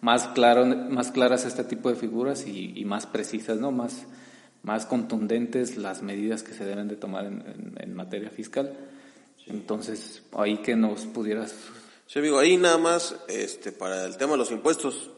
[0.00, 3.70] más, claro, más claras este tipo de figuras y, y más precisas, ¿no?
[3.70, 4.06] Más,
[4.62, 8.76] más contundentes las medidas que se deben de tomar en, materia fiscal.
[9.46, 11.54] Entonces, ahí que nos pudieras...
[12.06, 15.10] Sí, amigo, ahí nada más este, para el tema de los impuestos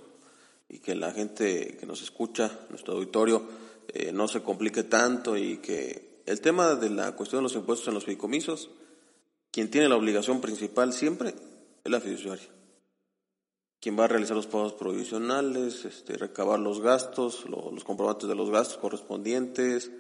[0.69, 3.47] y que la gente que nos escucha, nuestro auditorio,
[3.89, 7.89] eh, no se complique tanto y que el tema de la cuestión de los impuestos
[7.89, 8.71] en los fideicomisos,
[9.51, 11.35] quien tiene la obligación principal siempre
[11.85, 12.60] es la fiduciaria
[13.81, 18.51] quien va a realizar los pagos provisionales, este, recabar los gastos, los comprobantes de los
[18.51, 19.91] gastos correspondientes,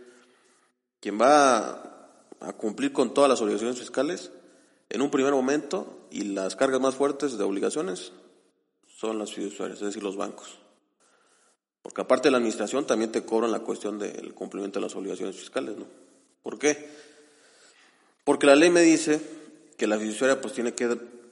[1.00, 1.68] quien va
[2.40, 4.30] a, cumplir con todas las obligaciones fiscales
[4.90, 8.12] en un primer momento y las cargas más fuertes de obligaciones
[8.86, 10.58] son las fiduciarias, es decir, los bancos.
[11.80, 15.36] Porque aparte de la administración también te cobran la cuestión del cumplimiento de las obligaciones
[15.36, 15.86] fiscales, ¿no?
[16.42, 16.88] ¿Por qué?
[18.24, 19.20] Porque la ley me dice
[19.78, 20.88] que la fiduciaria pues tiene que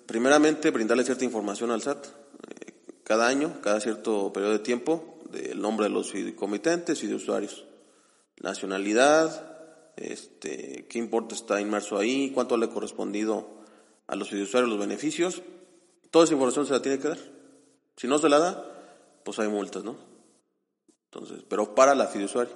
[0.07, 2.07] primeramente brindarle cierta información al SAT
[3.09, 7.65] cada año, cada cierto periodo de tiempo, del nombre de los comitentes y de usuarios.
[8.39, 13.49] Nacionalidad, este, qué importe está inmerso ahí, cuánto le ha correspondido
[14.07, 15.43] a los fiduciarios los beneficios.
[16.11, 17.19] Toda esa información se la tiene que dar.
[17.97, 18.65] Si no se la da,
[19.25, 19.97] pues hay multas, ¿no?
[21.11, 22.55] Entonces, pero para la fiduciaria.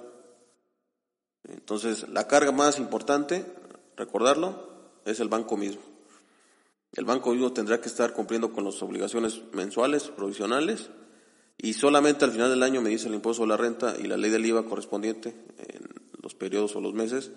[1.45, 3.43] Entonces, la carga más importante,
[3.97, 4.69] recordarlo,
[5.03, 5.81] es el banco mismo.
[6.93, 10.89] El banco vivo tendrá que estar cumpliendo con las obligaciones mensuales, provisionales,
[11.57, 14.17] y solamente al final del año me dice el impuesto a la renta y la
[14.17, 15.87] ley del IVA correspondiente en
[16.21, 17.31] los periodos o los meses,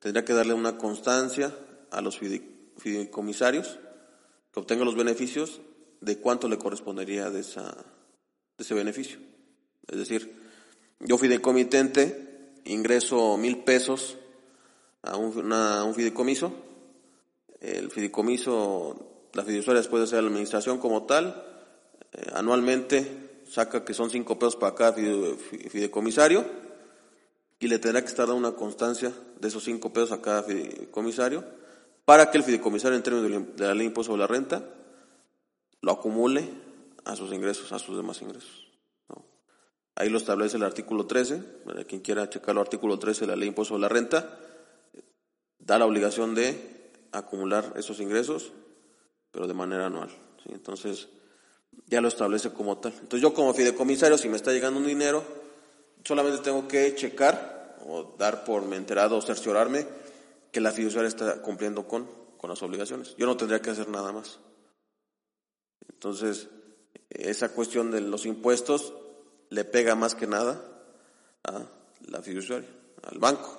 [0.00, 1.56] tendrá que darle una constancia
[1.90, 3.78] a los fideicomisarios
[4.52, 5.60] que obtengan los beneficios
[6.00, 9.18] de cuánto le correspondería de, esa, de ese beneficio.
[9.88, 10.34] Es decir,
[11.00, 14.16] yo fideicomitente ingreso mil pesos
[15.02, 16.52] a un, a un fideicomiso,
[17.66, 21.44] el fideicomiso, la fiduciaria después de hacer la administración como tal,
[22.12, 26.44] eh, anualmente saca que son cinco pesos para cada fideicomisario
[27.58, 31.44] y le tendrá que estar dando una constancia de esos cinco pesos a cada fideicomisario
[32.04, 34.62] para que el fideicomisario en términos de la ley de impuesto sobre la renta
[35.80, 36.48] lo acumule
[37.04, 38.66] a sus ingresos, a sus demás ingresos.
[39.94, 43.34] Ahí lo establece el artículo 13, para quien quiera checar el artículo 13 de la
[43.34, 44.38] ley de impuesto sobre la renta,
[45.58, 46.75] da la obligación de
[47.18, 48.52] acumular esos ingresos,
[49.30, 50.10] pero de manera anual.
[50.46, 51.08] Entonces,
[51.86, 52.92] ya lo establece como tal.
[52.92, 55.22] Entonces, yo como fideicomisario, si me está llegando un dinero,
[56.04, 59.86] solamente tengo que checar o dar por me enterado o cerciorarme
[60.50, 62.08] que la fiduciaria está cumpliendo con,
[62.38, 63.14] con las obligaciones.
[63.16, 64.38] Yo no tendría que hacer nada más.
[65.92, 66.48] Entonces,
[67.10, 68.92] esa cuestión de los impuestos
[69.50, 70.60] le pega más que nada
[71.44, 71.62] a
[72.08, 72.68] la fiduciaria,
[73.02, 73.58] al banco.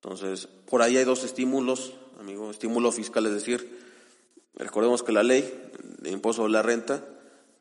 [0.00, 3.78] Entonces, por ahí hay dos estímulos, amigo, estímulo fiscal, es decir,
[4.54, 7.04] recordemos que la ley de impuesto de la renta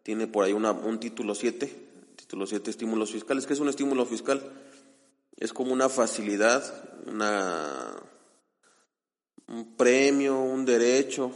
[0.03, 3.45] tiene por ahí una, un título 7, título 7 estímulos fiscales.
[3.45, 4.41] ¿Qué es un estímulo fiscal?
[5.37, 6.63] Es como una facilidad,
[7.07, 7.95] una,
[9.47, 11.31] un premio, un derecho,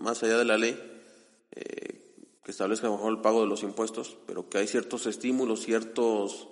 [0.00, 0.78] más allá de la ley,
[1.52, 6.48] eh, que establezca mejor el pago de los impuestos, pero que hay ciertos estímulos, ciertos,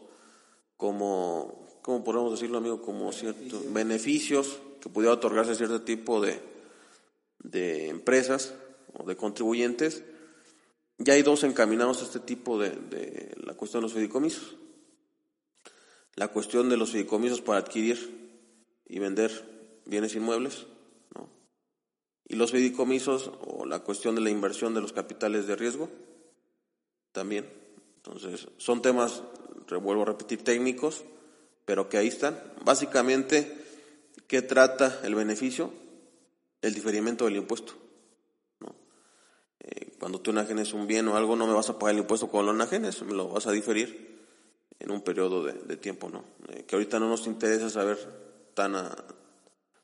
[0.76, 2.82] como, ¿cómo podemos decirlo, amigo?
[2.82, 6.38] Como ciertos beneficios que pudiera otorgarse a cierto tipo de,
[7.38, 8.52] de empresas
[8.92, 10.02] o de contribuyentes.
[10.98, 14.56] Ya hay dos encaminados a este tipo de, de la cuestión de los fideicomisos.
[16.16, 18.42] La cuestión de los fideicomisos para adquirir
[18.86, 20.66] y vender bienes inmuebles
[22.26, 25.88] y los fideicomisos o la cuestión de la inversión de los capitales de riesgo
[27.12, 27.48] también.
[27.96, 29.22] Entonces, son temas,
[29.80, 31.04] vuelvo a repetir, técnicos,
[31.64, 32.38] pero que ahí están.
[32.66, 33.63] Básicamente,
[34.26, 35.72] ¿qué trata el beneficio?
[36.62, 37.74] El diferimiento del impuesto.
[39.60, 42.28] Eh, cuando tú enajenes un bien o algo, no me vas a pagar el impuesto
[42.28, 44.14] cuando lo enajenes, me lo vas a diferir
[44.78, 46.24] en un periodo de, tiempo, ¿no?
[46.48, 47.98] Eh, que ahorita no nos interesa saber
[48.52, 48.94] tan a,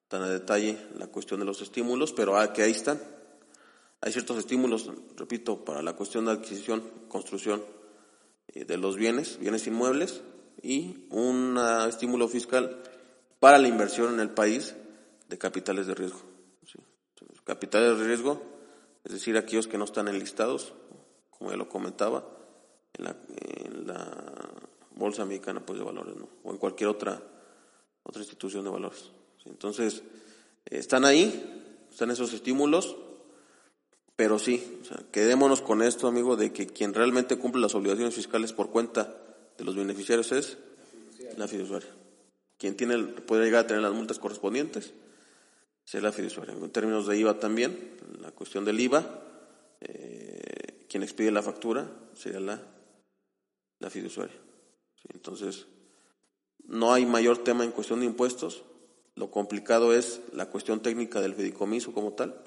[0.08, 3.00] tan a detalle la cuestión de los estímulos, pero ah, que ahí están.
[4.02, 7.62] Hay ciertos estímulos, repito, para la cuestión de adquisición, construcción
[8.48, 10.20] eh, de los bienes, bienes inmuebles,
[10.62, 11.58] y un
[11.88, 12.82] estímulo fiscal
[13.40, 14.76] para la inversión en el país
[15.28, 16.20] de capitales de riesgo.
[17.44, 18.40] Capitales de riesgo,
[19.02, 20.72] es decir, aquellos que no están enlistados,
[21.30, 22.24] como ya lo comentaba,
[22.92, 23.04] en
[23.86, 23.96] la,
[24.94, 26.14] Bolsa Mexicana pues, de Valores,
[26.44, 27.20] o en cualquier otra,
[28.02, 29.10] otra institución de valores.
[29.46, 30.02] Entonces,
[30.66, 32.96] están ahí, están esos estímulos,
[34.14, 38.68] pero sí, quedémonos con esto, amigo, de que quien realmente cumple las obligaciones fiscales por
[38.68, 39.16] cuenta
[39.56, 40.58] de los beneficiarios es
[41.38, 41.99] la fiduciaria.
[42.60, 44.92] Quien tiene, puede llegar a tener las multas correspondientes
[45.96, 46.54] es la fiduciaria.
[46.54, 49.22] En términos de IVA también, la cuestión del IVA,
[49.80, 52.62] eh, quien expide la factura sería la,
[53.78, 54.36] la fiduciaria.
[55.12, 55.66] Entonces,
[56.66, 58.62] no hay mayor tema en cuestión de impuestos,
[59.16, 62.40] lo complicado es la cuestión técnica del fideicomiso como tal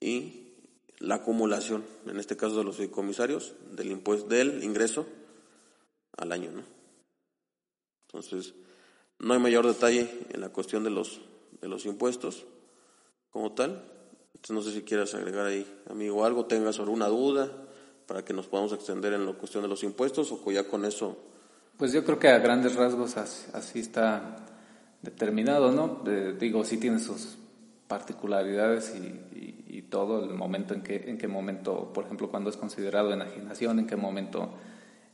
[0.00, 0.48] y
[0.98, 5.06] la acumulación, en este caso de los fideicomisarios, del impuesto del ingreso
[6.16, 6.64] al año, ¿no?
[8.06, 8.52] Entonces,
[9.20, 11.20] no hay mayor detalle en la cuestión de los
[11.60, 12.46] de los impuestos
[13.30, 13.84] como tal.
[14.34, 17.50] Entonces, no sé si quieras agregar ahí, amigo, algo, tengas alguna duda
[18.06, 21.16] para que nos podamos extender en la cuestión de los impuestos o ya con eso.
[21.76, 24.36] Pues yo creo que a grandes rasgos así está
[25.02, 26.02] determinado, ¿no?
[26.38, 27.36] digo, sí tiene sus
[27.86, 32.56] particularidades y, y, todo, el momento en que, en qué momento, por ejemplo, cuando es
[32.56, 34.54] considerado enajenación, en qué momento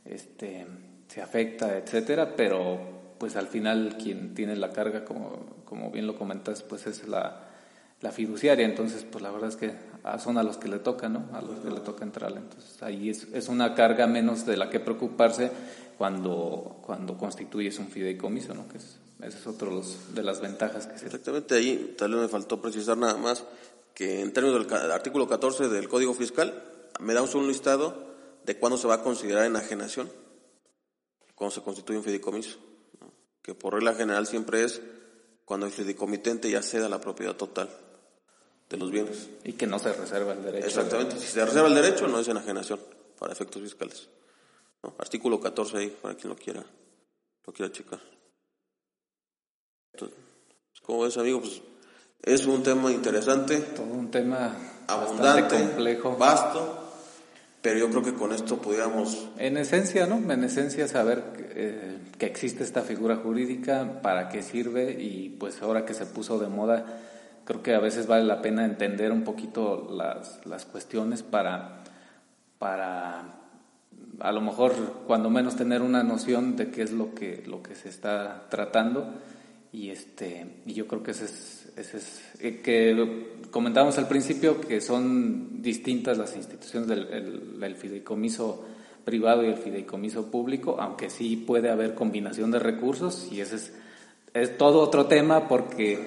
[0.05, 0.67] este,
[1.07, 6.15] se afecta, etcétera, pero pues al final quien tiene la carga, como, como bien lo
[6.15, 7.47] comentas, pues es la,
[8.01, 9.73] la fiduciaria, entonces pues la verdad es que
[10.19, 11.29] son a los que le toca, ¿no?
[11.33, 14.69] A los que le toca entrar, entonces ahí es, es una carga menos de la
[14.69, 15.51] que preocuparse
[15.97, 18.67] cuando, cuando constituyes un fideicomiso, ¿no?
[18.67, 19.69] Que es esa es otra
[20.13, 21.05] de las ventajas que se...
[21.05, 23.43] Exactamente, ahí tal vez me faltó precisar nada más
[23.95, 26.63] que en términos del artículo 14 del Código Fiscal,
[26.99, 28.13] me da un listado
[28.45, 30.07] de cuándo se va a considerar enajenación,
[31.33, 32.59] cuando se constituye un fideicomiso,
[33.47, 34.81] que por regla general siempre es
[35.45, 37.69] cuando el fideicomitente ya ceda la propiedad total
[38.69, 39.29] de los bienes.
[39.45, 40.67] Y que no se reserva el derecho.
[40.67, 42.77] Exactamente, si se reserva el derecho no es enajenación
[43.17, 44.09] para efectos fiscales.
[44.97, 46.61] Artículo 14 ahí, para quien lo quiera,
[47.45, 48.01] lo quiera checar.
[50.83, 51.61] Como ves, amigo, pues
[52.23, 53.59] es un tema interesante.
[53.59, 56.17] Todo un tema abundante, complejo.
[56.17, 56.83] Vasto.
[57.61, 59.29] Pero yo creo que con esto pudiéramos...
[59.37, 60.31] En esencia, ¿no?
[60.31, 61.23] En esencia saber
[61.55, 66.39] eh, que existe esta figura jurídica, para qué sirve y pues ahora que se puso
[66.39, 66.85] de moda,
[67.45, 71.79] creo que a veces vale la pena entender un poquito las, las cuestiones para,
[72.59, 73.37] para
[74.19, 74.73] a lo mejor
[75.07, 79.13] cuando menos tener una noción de qué es lo que, lo que se está tratando
[79.77, 84.59] y, este, y yo creo que ese es, ese es eh, que comentábamos al principio
[84.59, 88.65] que son distintas las instituciones del el, fideicomiso
[89.05, 93.73] privado y el fideicomiso público, aunque sí puede haber combinación de recursos y ese es,
[94.33, 95.99] es todo otro tema porque,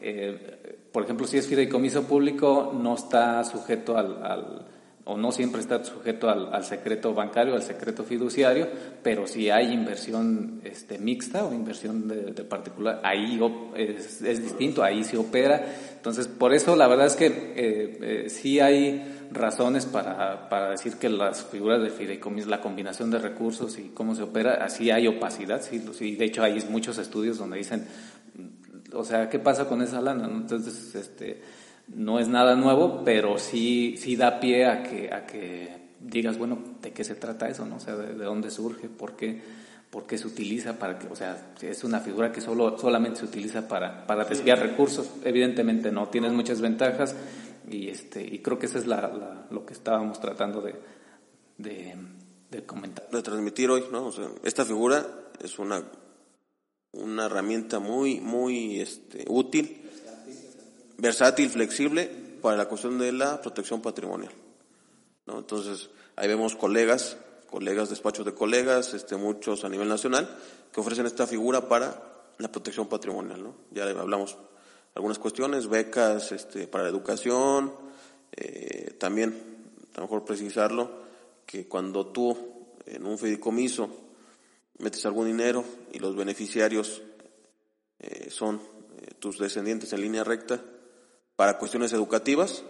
[0.00, 4.66] eh, por ejemplo, si es fideicomiso público no está sujeto al, al
[5.04, 8.68] o no siempre está sujeto al, secreto bancario, al secreto fiduciario,
[9.02, 13.40] pero si hay inversión este, mixta o inversión de, particular, ahí
[13.76, 15.64] es, distinto, ahí se opera.
[15.96, 20.94] Entonces, por eso la verdad es que eh, eh, sí hay razones para, para, decir
[20.96, 25.08] que las figuras de fideicomiso, la combinación de recursos y cómo se opera, así hay
[25.08, 27.86] opacidad, sí, sí de hecho hay muchos estudios donde dicen,
[28.92, 30.26] o sea, ¿qué pasa con esa lana?
[30.26, 31.40] Entonces, este
[31.94, 36.58] no es nada nuevo, pero sí, sí da pie a que, a que digas, bueno,
[36.80, 37.66] ¿de qué se trata eso?
[37.66, 37.76] ¿no?
[37.76, 38.88] O sea, ¿de, dónde surge?
[38.88, 39.40] ¿Por qué?
[39.90, 43.26] ¿Por qué se utiliza para que, o sea, es una figura que solo, solamente se
[43.26, 45.10] utiliza para, para desviar recursos?
[45.22, 47.14] Evidentemente no, tienes muchas ventajas
[47.70, 50.74] y, este, y creo que eso es la, lo que estábamos tratando de,
[51.58, 53.08] de, comentar.
[53.10, 54.06] De transmitir hoy, ¿no?
[54.06, 55.06] O sea, esta figura
[55.44, 55.82] es una,
[56.92, 59.81] una herramienta muy, muy este, útil
[60.98, 64.32] versátil, flexible para la cuestión de la protección patrimonial.
[65.26, 65.38] ¿no?
[65.38, 67.16] Entonces, ahí vemos colegas,
[67.50, 70.28] colegas, despachos de colegas, este, muchos a nivel nacional,
[70.72, 72.02] que ofrecen esta figura para
[72.38, 73.42] la protección patrimonial.
[73.42, 73.54] ¿no?
[73.70, 74.36] Ya hablamos
[74.94, 77.72] algunas cuestiones, becas este, para la educación,
[78.36, 79.34] eh, también,
[79.94, 81.02] a lo mejor precisarlo,
[81.46, 82.36] que cuando tú
[82.86, 83.88] en un fideicomiso
[84.78, 87.02] metes algún dinero y los beneficiarios
[87.98, 90.60] eh, son eh, tus descendientes en línea recta,
[91.42, 92.62] para cuestiones educativas,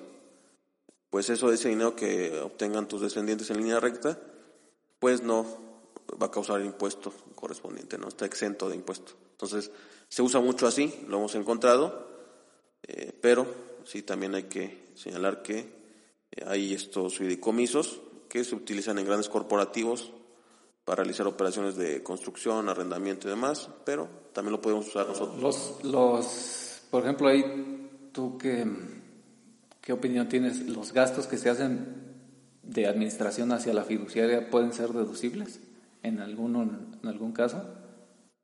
[1.10, 4.18] pues eso, ese dinero que obtengan tus descendientes en línea recta,
[4.98, 5.44] pues no
[6.10, 9.12] va a causar impuesto correspondiente, no está exento de impuesto.
[9.32, 9.70] Entonces,
[10.08, 12.08] se usa mucho así, lo hemos encontrado,
[12.84, 13.46] eh, pero
[13.84, 15.58] sí también hay que señalar que
[16.30, 20.12] eh, hay estos fideicomisos que se utilizan en grandes corporativos
[20.86, 25.42] para realizar operaciones de construcción, arrendamiento y demás, pero también lo podemos usar nosotros.
[25.42, 27.81] Los, los por ejemplo, hay
[28.12, 28.66] ¿Tú qué,
[29.80, 30.60] qué opinión tienes?
[30.68, 32.02] ¿Los gastos que se hacen
[32.62, 35.60] de administración hacia la fiduciaria pueden ser deducibles
[36.02, 37.64] en, alguno, en algún caso?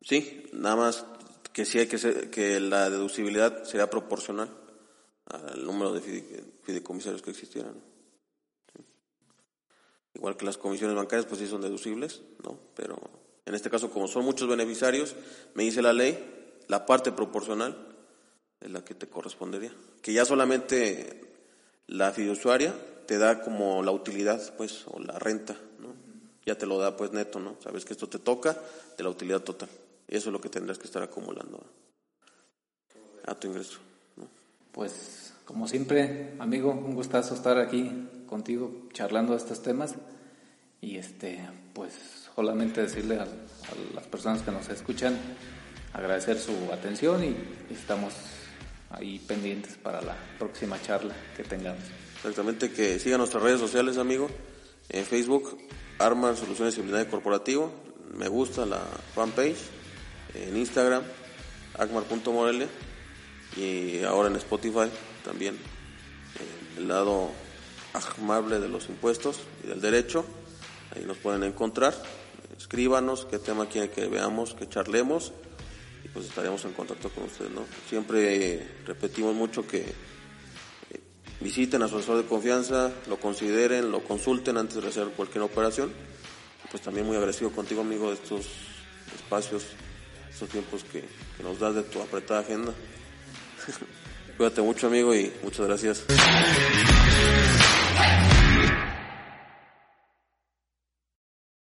[0.01, 1.05] Sí, nada más
[1.53, 4.49] que sí hay que ser, que la deducibilidad sea proporcional
[5.27, 6.01] al número de
[6.63, 7.75] fideicomisarios que existieran.
[10.15, 12.59] Igual que las comisiones bancarias, pues sí son deducibles, ¿no?
[12.75, 12.99] Pero
[13.45, 15.15] en este caso, como son muchos beneficiarios,
[15.55, 17.98] me dice la ley, la parte proporcional
[18.61, 19.73] es la que te correspondería.
[20.03, 21.21] Que ya solamente
[21.87, 22.75] la fiduciaria
[23.07, 25.95] te da como la utilidad, pues, o la renta, ¿no?
[26.45, 27.57] Ya te lo da, pues, neto, ¿no?
[27.63, 28.57] Sabes que esto te toca
[28.97, 29.69] de la utilidad total.
[30.07, 31.65] Eso es lo que tendrás que estar acumulando
[33.27, 33.79] a tu ingreso,
[34.17, 34.29] ¿no?
[34.73, 37.91] Pues, como siempre, amigo, un gustazo estar aquí
[38.27, 39.95] contigo charlando de estos temas.
[40.81, 43.27] Y este, pues, solamente decirle a
[43.95, 45.19] las personas que nos escuchan,
[45.93, 47.35] agradecer su atención y
[47.73, 48.13] estamos
[48.91, 51.83] ahí pendientes para la próxima charla que tengamos.
[52.17, 54.29] Exactamente, que sigan nuestras redes sociales, amigo.
[54.89, 55.59] En Facebook,
[55.99, 57.73] Arma Soluciones y Corporativo.
[58.15, 58.81] Me gusta la
[59.15, 59.59] fanpage.
[60.35, 61.03] En Instagram,
[61.79, 62.69] acmar.morelia.
[63.57, 64.91] Y ahora en Spotify
[65.25, 65.59] también.
[66.77, 67.31] el lado
[68.19, 70.25] amable de los impuestos y del derecho.
[70.95, 71.95] Ahí nos pueden encontrar.
[72.57, 75.33] Escríbanos qué tema quieren que veamos, que charlemos
[76.13, 77.65] pues estaremos en contacto con ustedes, ¿no?
[77.89, 81.01] Siempre repetimos mucho que eh,
[81.41, 85.93] visiten a su asesor de confianza, lo consideren, lo consulten antes de hacer cualquier operación.
[86.71, 88.47] Pues también muy agradecido contigo, amigo, de estos
[89.15, 89.65] espacios,
[90.31, 91.05] estos tiempos que,
[91.37, 92.73] que nos das de tu apretada agenda.
[94.37, 96.05] Cuídate mucho, amigo, y muchas gracias.